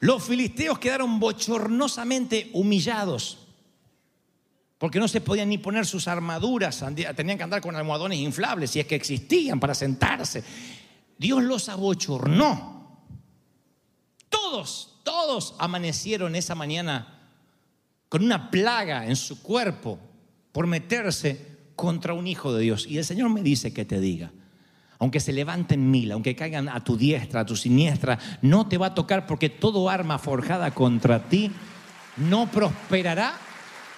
Los 0.01 0.25
filisteos 0.25 0.79
quedaron 0.79 1.21
bochornosamente 1.21 2.51
humillados 2.55 3.39
porque 4.83 4.99
no 4.99 5.07
se 5.07 5.21
podían 5.21 5.49
ni 5.49 5.59
poner 5.59 5.87
sus 5.87 6.09
armaduras, 6.09 6.85
tenían 7.15 7.39
que 7.39 7.45
andar 7.45 7.61
con 7.61 7.77
almohadones 7.77 8.19
inflables, 8.19 8.73
si 8.73 8.81
es 8.81 8.87
que 8.87 8.97
existían 8.97 9.61
para 9.61 9.77
sentarse. 9.77 10.43
Dios 11.17 11.41
los 11.45 11.69
abochornó. 11.69 12.99
Todos, 14.29 14.99
todos 15.05 15.55
amanecieron 15.61 16.35
esa 16.35 16.57
mañana 16.57 17.22
con 18.13 18.25
una 18.25 18.51
plaga 18.51 19.07
en 19.07 19.17
su 19.17 19.41
cuerpo 19.41 19.99
por 20.53 20.67
meterse 20.67 21.47
contra 21.75 22.13
un 22.13 22.27
hijo 22.27 22.53
de 22.53 22.61
Dios. 22.61 22.87
Y 22.87 22.99
el 22.99 23.07
Señor 23.07 23.31
me 23.31 23.41
dice 23.41 23.73
que 23.73 23.87
te 23.87 24.01
diga, 24.01 24.31
aunque 24.99 25.19
se 25.19 25.33
levanten 25.33 25.91
mil, 25.91 26.13
aunque 26.13 26.37
caigan 26.37 26.69
a 26.69 26.85
tu 26.85 26.99
diestra, 26.99 27.41
a 27.41 27.47
tu 27.47 27.57
siniestra, 27.57 28.19
no 28.43 28.69
te 28.69 28.77
va 28.77 28.89
a 28.89 28.95
tocar 28.95 29.27
porque 29.27 29.49
todo 29.49 29.89
arma 29.89 30.19
forjada 30.19 30.73
contra 30.73 31.27
ti 31.27 31.51
no 32.19 32.51
prosperará 32.51 33.33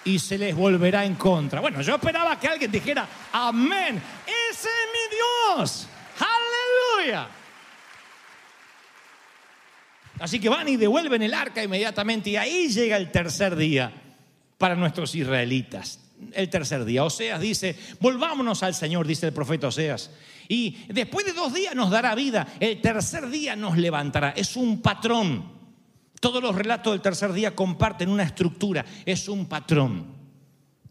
y 0.05 0.17
se 0.19 0.37
les 0.37 0.55
volverá 0.55 1.03
en 1.03 1.15
contra. 1.15 1.59
Bueno, 1.59 1.81
yo 1.81 1.95
esperaba 1.95 2.39
que 2.39 2.47
alguien 2.47 2.71
dijera, 2.71 3.05
amén, 3.33 4.01
ese 4.49 4.69
es 4.69 4.87
mi 4.93 5.17
Dios, 5.57 5.89
aleluya. 7.01 7.27
Así 10.19 10.39
que 10.39 10.47
van 10.47 10.69
y 10.69 10.77
devuelven 10.77 11.21
el 11.21 11.33
arca 11.33 11.61
inmediatamente 11.61 12.29
y 12.29 12.37
ahí 12.37 12.69
llega 12.69 12.95
el 12.95 13.11
tercer 13.11 13.57
día 13.57 14.03
para 14.57 14.75
nuestros 14.75 15.15
israelitas. 15.15 15.99
El 16.33 16.49
tercer 16.49 16.85
día. 16.85 17.03
Oseas 17.03 17.41
dice, 17.41 17.75
volvámonos 17.99 18.63
al 18.63 18.73
Señor, 18.73 19.05
dice 19.05 19.27
el 19.27 19.33
profeta 19.33 19.67
Oseas. 19.67 20.11
Y 20.47 20.77
después 20.89 21.25
de 21.25 21.33
dos 21.33 21.53
días 21.53 21.75
nos 21.75 21.89
dará 21.89 22.15
vida, 22.15 22.47
el 22.59 22.79
tercer 22.81 23.29
día 23.29 23.55
nos 23.55 23.77
levantará. 23.77 24.29
Es 24.31 24.55
un 24.55 24.81
patrón. 24.81 25.53
Todos 26.19 26.41
los 26.41 26.55
relatos 26.55 26.93
del 26.93 27.01
tercer 27.01 27.33
día 27.33 27.55
comparten 27.55 28.09
una 28.09 28.23
estructura, 28.23 28.85
es 29.05 29.27
un 29.27 29.45
patrón. 29.47 30.15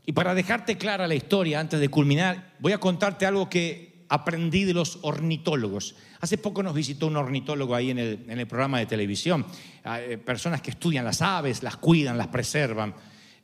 Y 0.07 0.13
para 0.13 0.35
dejarte 0.35 0.77
clara 0.77 1.09
la 1.09 1.15
historia, 1.15 1.61
antes 1.61 1.81
de 1.81 1.89
culminar, 1.89 2.53
voy 2.59 2.73
a 2.73 2.79
contarte 2.79 3.25
algo 3.25 3.49
que 3.49 4.05
aprendí 4.09 4.65
de 4.65 4.75
los 4.75 4.99
ornitólogos. 5.03 5.97
Hace 6.21 6.39
poco 6.39 6.63
nos 6.63 6.75
visitó 6.75 7.07
un 7.07 7.17
ornitólogo 7.17 7.75
ahí 7.75 7.91
en 7.91 7.99
el, 7.99 8.47
programa 8.47 8.79
de 8.79 8.87
televisión, 8.87 9.47
eh, 9.85 10.19
personas 10.25 10.61
que 10.61 10.71
estudian 10.71 11.05
las 11.05 11.23
aves, 11.23 11.63
las 11.63 11.79
cuidan, 11.79 12.19
las 12.19 12.29
preservan. 12.29 12.95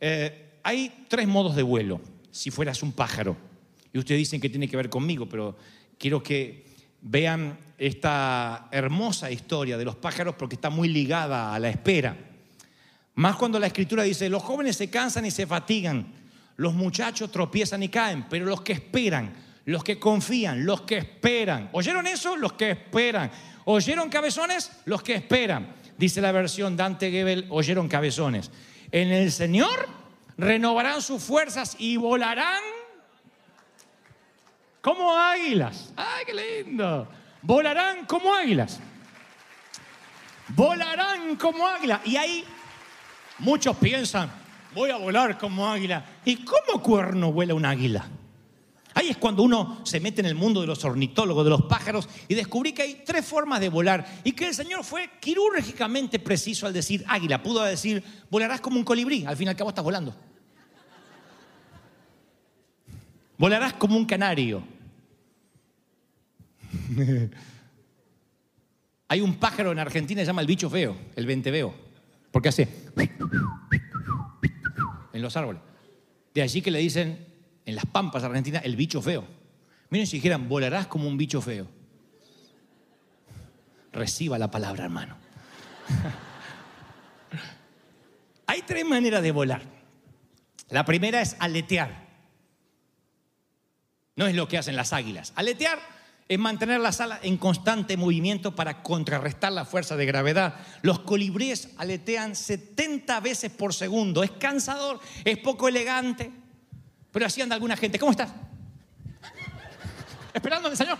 Eh, 0.00 0.58
hay 0.62 1.06
tres 1.08 1.28
modos 1.28 1.54
de 1.56 1.62
vuelo, 1.62 2.00
si 2.30 2.50
fueras 2.50 2.82
un 2.82 2.92
pájaro. 2.92 3.36
Y 3.92 3.98
ustedes 3.98 4.18
dicen 4.18 4.40
que 4.40 4.48
tiene 4.48 4.68
que 4.68 4.76
ver 4.76 4.88
conmigo, 4.88 5.28
pero 5.28 5.56
quiero 5.98 6.22
que 6.22 6.64
vean 7.02 7.58
esta 7.78 8.68
hermosa 8.70 9.30
historia 9.30 9.76
de 9.76 9.84
los 9.84 9.96
pájaros 9.96 10.34
porque 10.36 10.54
está 10.54 10.70
muy 10.70 10.88
ligada 10.88 11.54
a 11.54 11.58
la 11.58 11.70
espera. 11.70 12.16
Más 13.14 13.36
cuando 13.36 13.58
la 13.58 13.66
escritura 13.66 14.02
dice, 14.02 14.28
los 14.28 14.42
jóvenes 14.42 14.76
se 14.76 14.88
cansan 14.88 15.26
y 15.26 15.30
se 15.30 15.46
fatigan, 15.46 16.14
los 16.56 16.74
muchachos 16.74 17.30
tropiezan 17.30 17.82
y 17.82 17.88
caen, 17.88 18.26
pero 18.28 18.46
los 18.46 18.60
que 18.60 18.72
esperan, 18.72 19.32
los 19.64 19.82
que 19.82 19.98
confían, 19.98 20.64
los 20.64 20.82
que 20.82 20.98
esperan. 20.98 21.70
¿Oyeron 21.72 22.06
eso? 22.06 22.36
Los 22.36 22.54
que 22.54 22.70
esperan. 22.72 23.30
¿Oyeron 23.64 24.08
cabezones? 24.08 24.70
Los 24.84 25.02
que 25.02 25.14
esperan. 25.14 25.74
Dice 25.98 26.20
la 26.20 26.32
versión 26.32 26.76
Dante 26.76 27.10
Gebel, 27.10 27.46
oyeron 27.50 27.88
cabezones. 27.88 28.50
En 28.92 29.12
el 29.12 29.30
Señor 29.30 29.88
renovarán 30.36 31.02
sus 31.02 31.22
fuerzas 31.22 31.76
y 31.78 31.96
volarán 31.96 32.62
como 34.80 35.16
águilas. 35.16 35.92
¡Ay, 35.96 36.24
qué 36.26 36.34
lindo! 36.34 37.08
Volarán 37.42 38.06
como 38.06 38.34
águilas. 38.34 38.80
Volarán 40.48 41.36
como 41.36 41.66
águilas. 41.66 42.00
Y 42.04 42.16
ahí 42.16 42.44
muchos 43.38 43.76
piensan, 43.76 44.30
voy 44.74 44.90
a 44.90 44.96
volar 44.96 45.38
como 45.38 45.66
águila. 45.66 46.04
¿Y 46.24 46.44
cómo 46.44 46.82
cuerno 46.82 47.32
vuela 47.32 47.54
un 47.54 47.64
águila? 47.64 48.06
Ahí 49.00 49.08
es 49.08 49.16
cuando 49.16 49.42
uno 49.42 49.80
se 49.82 49.98
mete 49.98 50.20
en 50.20 50.26
el 50.26 50.34
mundo 50.34 50.60
de 50.60 50.66
los 50.66 50.84
ornitólogos, 50.84 51.42
de 51.42 51.48
los 51.48 51.62
pájaros, 51.62 52.06
y 52.28 52.34
descubrí 52.34 52.74
que 52.74 52.82
hay 52.82 53.02
tres 53.02 53.24
formas 53.24 53.58
de 53.58 53.70
volar 53.70 54.20
y 54.24 54.32
que 54.32 54.48
el 54.48 54.54
Señor 54.54 54.84
fue 54.84 55.08
quirúrgicamente 55.18 56.18
preciso 56.18 56.66
al 56.66 56.74
decir 56.74 57.02
águila. 57.08 57.42
Pudo 57.42 57.64
decir, 57.64 58.04
volarás 58.28 58.60
como 58.60 58.76
un 58.76 58.84
colibrí, 58.84 59.24
al 59.24 59.38
fin 59.38 59.46
y 59.46 59.48
al 59.48 59.56
cabo 59.56 59.70
estás 59.70 59.82
volando. 59.82 60.14
Volarás 63.38 63.72
como 63.72 63.96
un 63.96 64.04
canario. 64.04 64.62
Hay 69.08 69.22
un 69.22 69.36
pájaro 69.36 69.72
en 69.72 69.78
Argentina 69.78 70.20
que 70.20 70.26
se 70.26 70.28
llama 70.28 70.42
el 70.42 70.46
bicho 70.46 70.68
feo, 70.68 70.94
el 71.16 71.24
venteveo, 71.24 71.74
porque 72.30 72.50
hace 72.50 72.68
en 75.14 75.22
los 75.22 75.34
árboles. 75.38 75.62
De 76.34 76.42
allí 76.42 76.60
que 76.60 76.70
le 76.70 76.80
dicen 76.80 77.29
en 77.70 77.76
las 77.76 77.86
pampas 77.86 78.24
argentinas 78.24 78.64
el 78.64 78.76
bicho 78.76 79.00
feo. 79.00 79.24
Miren 79.88 80.06
si 80.06 80.18
dijeran, 80.18 80.48
volarás 80.48 80.86
como 80.86 81.08
un 81.08 81.16
bicho 81.16 81.40
feo. 81.40 81.66
Reciba 83.92 84.38
la 84.38 84.50
palabra, 84.50 84.84
hermano. 84.84 85.16
Hay 88.46 88.62
tres 88.62 88.84
maneras 88.84 89.22
de 89.22 89.32
volar. 89.32 89.62
La 90.68 90.84
primera 90.84 91.20
es 91.20 91.36
aletear. 91.38 92.08
No 94.16 94.26
es 94.26 94.34
lo 94.34 94.48
que 94.48 94.58
hacen 94.58 94.76
las 94.76 94.92
águilas. 94.92 95.32
Aletear 95.36 95.78
es 96.28 96.38
mantener 96.38 96.80
las 96.80 97.00
alas 97.00 97.20
en 97.22 97.36
constante 97.36 97.96
movimiento 97.96 98.54
para 98.54 98.82
contrarrestar 98.82 99.52
la 99.52 99.64
fuerza 99.64 99.96
de 99.96 100.06
gravedad. 100.06 100.54
Los 100.82 101.00
colibríes 101.00 101.70
aletean 101.78 102.36
70 102.36 103.18
veces 103.20 103.50
por 103.50 103.74
segundo. 103.74 104.22
Es 104.22 104.30
cansador, 104.32 105.00
es 105.24 105.38
poco 105.38 105.66
elegante, 105.66 106.30
pero 107.12 107.26
así 107.26 107.42
anda 107.42 107.54
alguna 107.54 107.76
gente. 107.76 107.98
¿Cómo 107.98 108.12
estás? 108.12 108.30
Esperándome, 110.32 110.76
señor. 110.76 110.98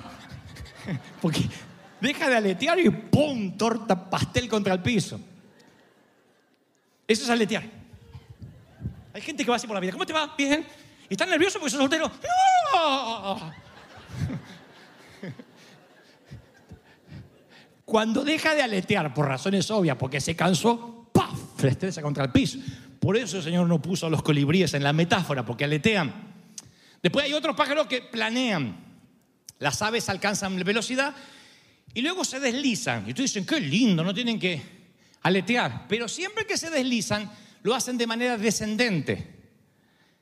Porque 1.20 1.48
deja 2.00 2.28
de 2.28 2.36
aletear 2.36 2.80
y 2.80 2.90
¡pum! 2.90 3.56
Torta 3.56 4.10
pastel 4.10 4.48
contra 4.48 4.74
el 4.74 4.82
piso. 4.82 5.20
Eso 7.06 7.24
es 7.24 7.30
aletear. 7.30 7.64
Hay 9.12 9.20
gente 9.22 9.44
que 9.44 9.50
va 9.50 9.56
así 9.56 9.66
por 9.66 9.74
la 9.74 9.80
vida. 9.80 9.92
¿Cómo 9.92 10.06
te 10.06 10.12
va? 10.12 10.34
Bien. 10.36 10.66
¿Y 11.08 11.14
estás 11.14 11.28
nervioso 11.28 11.58
porque 11.58 11.70
sos 11.70 11.80
soltero? 11.80 12.10
¡No! 12.74 13.52
Cuando 17.84 18.22
deja 18.24 18.54
de 18.54 18.62
aletear 18.62 19.12
por 19.12 19.26
razones 19.26 19.68
obvias, 19.72 19.96
porque 19.96 20.20
se 20.20 20.36
cansó, 20.36 21.08
¡paf! 21.12 21.36
Se 21.58 21.66
estresa 21.68 22.00
contra 22.00 22.22
el 22.22 22.30
piso. 22.30 22.58
Por 23.00 23.16
eso 23.16 23.38
el 23.38 23.42
Señor 23.42 23.66
no 23.66 23.80
puso 23.80 24.06
a 24.06 24.10
los 24.10 24.22
colibríes 24.22 24.74
en 24.74 24.84
la 24.84 24.92
metáfora, 24.92 25.44
porque 25.44 25.64
aletean. 25.64 26.12
Después 27.02 27.24
hay 27.24 27.32
otros 27.32 27.56
pájaros 27.56 27.86
que 27.86 28.02
planean. 28.02 28.76
Las 29.58 29.80
aves 29.82 30.08
alcanzan 30.08 30.56
velocidad 30.62 31.14
y 31.94 32.02
luego 32.02 32.24
se 32.24 32.40
deslizan. 32.40 33.06
Y 33.06 33.10
ustedes 33.10 33.32
dicen, 33.32 33.46
qué 33.46 33.58
lindo, 33.58 34.04
no 34.04 34.12
tienen 34.12 34.38
que 34.38 34.62
aletear. 35.22 35.86
Pero 35.88 36.08
siempre 36.08 36.46
que 36.46 36.58
se 36.58 36.68
deslizan, 36.68 37.30
lo 37.62 37.74
hacen 37.74 37.96
de 37.96 38.06
manera 38.06 38.36
descendente. 38.36 39.38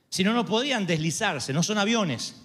Si 0.09 0.23
no, 0.23 0.33
no 0.33 0.47
podían 0.47 0.87
deslizarse, 0.87 1.53
no 1.53 1.63
son 1.63 1.79
aviones. 1.79 2.37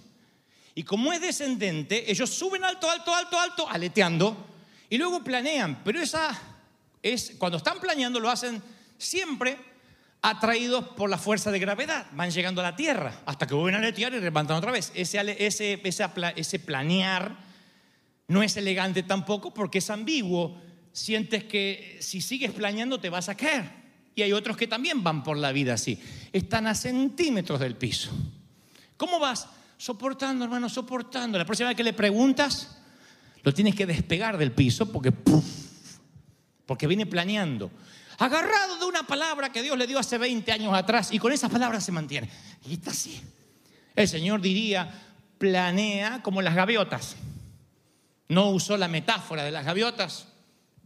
Y 0.74 0.82
como 0.82 1.12
es 1.12 1.20
descendente, 1.20 2.10
ellos 2.10 2.30
suben 2.30 2.64
alto, 2.64 2.90
alto, 2.90 3.14
alto, 3.14 3.38
alto, 3.38 3.70
aleteando, 3.70 4.48
y 4.90 4.98
luego 4.98 5.22
planean. 5.22 5.82
Pero 5.84 6.00
esa 6.00 6.36
es, 7.00 7.34
cuando 7.38 7.58
están 7.58 7.78
planeando, 7.80 8.18
lo 8.18 8.28
hacen 8.28 8.60
siempre 8.98 9.73
atraídos 10.24 10.86
por 10.96 11.10
la 11.10 11.18
fuerza 11.18 11.50
de 11.50 11.58
gravedad. 11.58 12.06
Van 12.12 12.30
llegando 12.30 12.62
a 12.62 12.64
la 12.64 12.74
Tierra 12.74 13.12
hasta 13.26 13.46
que 13.46 13.52
vuelven 13.52 13.74
a 13.74 13.78
aletear 13.78 14.14
y 14.14 14.20
levantan 14.20 14.56
otra 14.56 14.72
vez. 14.72 14.90
Ese, 14.94 15.20
ese, 15.38 15.82
ese, 15.84 16.58
planear 16.58 17.36
no 18.28 18.42
es 18.42 18.56
elegante 18.56 19.02
tampoco 19.02 19.52
porque 19.52 19.78
es 19.78 19.90
ambiguo. 19.90 20.58
Sientes 20.92 21.44
que 21.44 21.98
si 22.00 22.22
sigues 22.22 22.52
planeando 22.52 22.98
te 22.98 23.10
vas 23.10 23.28
a 23.28 23.36
caer. 23.36 23.70
Y 24.14 24.22
hay 24.22 24.32
otros 24.32 24.56
que 24.56 24.66
también 24.66 25.04
van 25.04 25.22
por 25.22 25.36
la 25.36 25.52
vida 25.52 25.74
así. 25.74 26.00
Están 26.32 26.68
a 26.68 26.74
centímetros 26.74 27.60
del 27.60 27.76
piso. 27.76 28.10
¿Cómo 28.96 29.18
vas? 29.18 29.46
Soportando, 29.76 30.46
hermano, 30.46 30.70
soportando. 30.70 31.36
La 31.36 31.44
próxima 31.44 31.68
vez 31.68 31.76
que 31.76 31.84
le 31.84 31.92
preguntas, 31.92 32.78
lo 33.42 33.52
tienes 33.52 33.74
que 33.74 33.84
despegar 33.84 34.38
del 34.38 34.52
piso 34.52 34.90
porque, 34.90 35.12
porque 36.64 36.86
viene 36.86 37.04
planeando. 37.04 37.70
Agarrado 38.18 38.78
de 38.78 38.84
una 38.84 39.04
palabra 39.06 39.50
que 39.50 39.62
Dios 39.62 39.76
le 39.76 39.86
dio 39.86 39.98
hace 39.98 40.18
20 40.18 40.52
años 40.52 40.74
atrás 40.74 41.12
y 41.12 41.18
con 41.18 41.32
esa 41.32 41.48
palabra 41.48 41.80
se 41.80 41.92
mantiene. 41.92 42.28
Y 42.66 42.74
está 42.74 42.90
así. 42.90 43.20
El 43.96 44.08
Señor 44.08 44.40
diría, 44.40 44.90
planea 45.38 46.22
como 46.22 46.42
las 46.42 46.54
gaviotas. 46.54 47.16
No 48.28 48.50
usó 48.50 48.76
la 48.76 48.88
metáfora 48.88 49.44
de 49.44 49.50
las 49.50 49.64
gaviotas, 49.64 50.28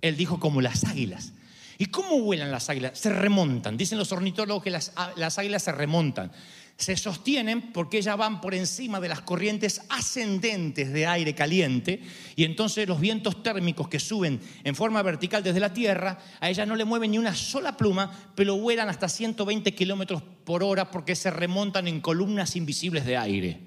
Él 0.00 0.16
dijo 0.16 0.40
como 0.40 0.60
las 0.60 0.84
águilas. 0.84 1.32
¿Y 1.78 1.86
cómo 1.86 2.20
vuelan 2.20 2.50
las 2.50 2.68
águilas? 2.68 2.98
Se 2.98 3.10
remontan. 3.10 3.76
Dicen 3.76 3.98
los 3.98 4.10
ornitólogos 4.10 4.64
que 4.64 4.70
las, 4.70 4.92
las, 5.14 5.38
águilas 5.38 5.62
se 5.62 5.70
remontan. 5.70 6.32
Se 6.78 6.96
sostienen 6.96 7.72
porque 7.72 7.98
ellas 7.98 8.16
van 8.16 8.40
por 8.40 8.54
encima 8.54 9.00
de 9.00 9.08
las 9.08 9.22
corrientes 9.22 9.82
ascendentes 9.88 10.92
de 10.92 11.08
aire 11.08 11.34
caliente 11.34 12.00
y 12.36 12.44
entonces 12.44 12.86
los 12.86 13.00
vientos 13.00 13.42
térmicos 13.42 13.88
que 13.88 13.98
suben 13.98 14.40
en 14.62 14.76
forma 14.76 15.02
vertical 15.02 15.42
desde 15.42 15.58
la 15.58 15.72
Tierra, 15.72 16.18
a 16.38 16.48
ellas 16.48 16.68
no 16.68 16.76
le 16.76 16.84
mueven 16.84 17.10
ni 17.10 17.18
una 17.18 17.34
sola 17.34 17.76
pluma, 17.76 18.30
pero 18.36 18.56
vuelan 18.56 18.88
hasta 18.88 19.08
120 19.08 19.74
kilómetros 19.74 20.22
por 20.44 20.62
hora 20.62 20.88
porque 20.88 21.16
se 21.16 21.32
remontan 21.32 21.88
en 21.88 22.00
columnas 22.00 22.54
invisibles 22.54 23.04
de 23.04 23.16
aire. 23.16 23.60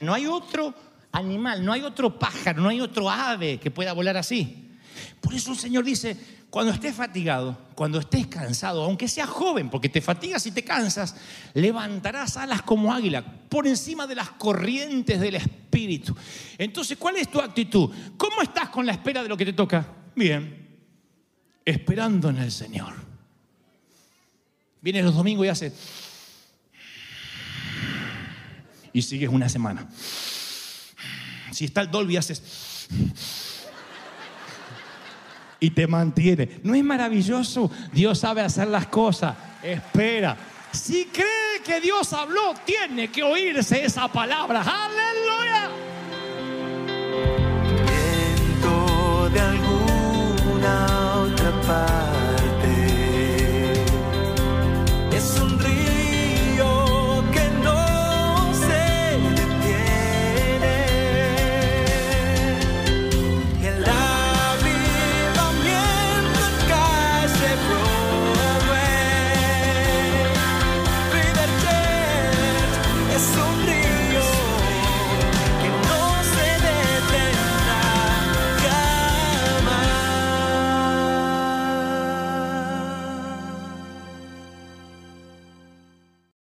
No 0.00 0.14
hay 0.14 0.24
otro 0.24 0.74
animal, 1.12 1.62
no 1.62 1.74
hay 1.74 1.82
otro 1.82 2.18
pájaro, 2.18 2.62
no 2.62 2.70
hay 2.70 2.80
otro 2.80 3.10
ave 3.10 3.60
que 3.60 3.70
pueda 3.70 3.92
volar 3.92 4.16
así. 4.16 4.69
Por 5.20 5.34
eso 5.34 5.52
el 5.52 5.58
Señor 5.58 5.84
dice, 5.84 6.16
cuando 6.50 6.72
estés 6.72 6.94
fatigado, 6.94 7.56
cuando 7.74 8.00
estés 8.00 8.26
cansado, 8.26 8.82
aunque 8.84 9.08
seas 9.08 9.28
joven, 9.28 9.70
porque 9.70 9.88
te 9.88 10.00
fatigas 10.00 10.44
y 10.46 10.52
te 10.52 10.64
cansas, 10.64 11.14
levantarás 11.54 12.36
alas 12.36 12.62
como 12.62 12.92
águila 12.92 13.24
por 13.48 13.66
encima 13.66 14.06
de 14.06 14.16
las 14.16 14.30
corrientes 14.30 15.20
del 15.20 15.36
Espíritu. 15.36 16.16
Entonces, 16.58 16.98
¿cuál 16.98 17.16
es 17.16 17.30
tu 17.30 17.40
actitud? 17.40 17.90
¿Cómo 18.16 18.42
estás 18.42 18.68
con 18.70 18.84
la 18.84 18.92
espera 18.92 19.22
de 19.22 19.28
lo 19.28 19.36
que 19.36 19.44
te 19.44 19.52
toca? 19.52 19.86
Bien, 20.16 20.68
esperando 21.64 22.30
en 22.30 22.38
el 22.38 22.50
Señor. 22.50 22.94
Vienes 24.80 25.04
los 25.04 25.14
domingos 25.14 25.46
y 25.46 25.48
haces... 25.48 25.72
Y 28.92 29.02
sigues 29.02 29.28
una 29.28 29.48
semana. 29.48 29.88
Si 31.52 31.64
está 31.64 31.82
el 31.82 31.90
Dolby, 31.92 32.16
haces 32.16 32.88
y 35.60 35.70
te 35.70 35.86
mantiene. 35.86 36.60
¿No 36.64 36.74
es 36.74 36.82
maravilloso? 36.82 37.70
Dios 37.92 38.18
sabe 38.18 38.40
hacer 38.40 38.68
las 38.68 38.86
cosas. 38.86 39.36
Espera. 39.62 40.36
Si 40.72 41.06
cree 41.06 41.62
que 41.64 41.80
Dios 41.80 42.12
habló, 42.12 42.54
tiene 42.64 43.08
que 43.08 43.22
oírse 43.22 43.84
esa 43.84 44.08
palabra. 44.08 44.62
Aleluya. 44.62 45.70
Viento 47.86 49.30
de 49.30 49.40
alguna 49.40 50.86
otra 51.22 51.60
paz. 51.62 52.19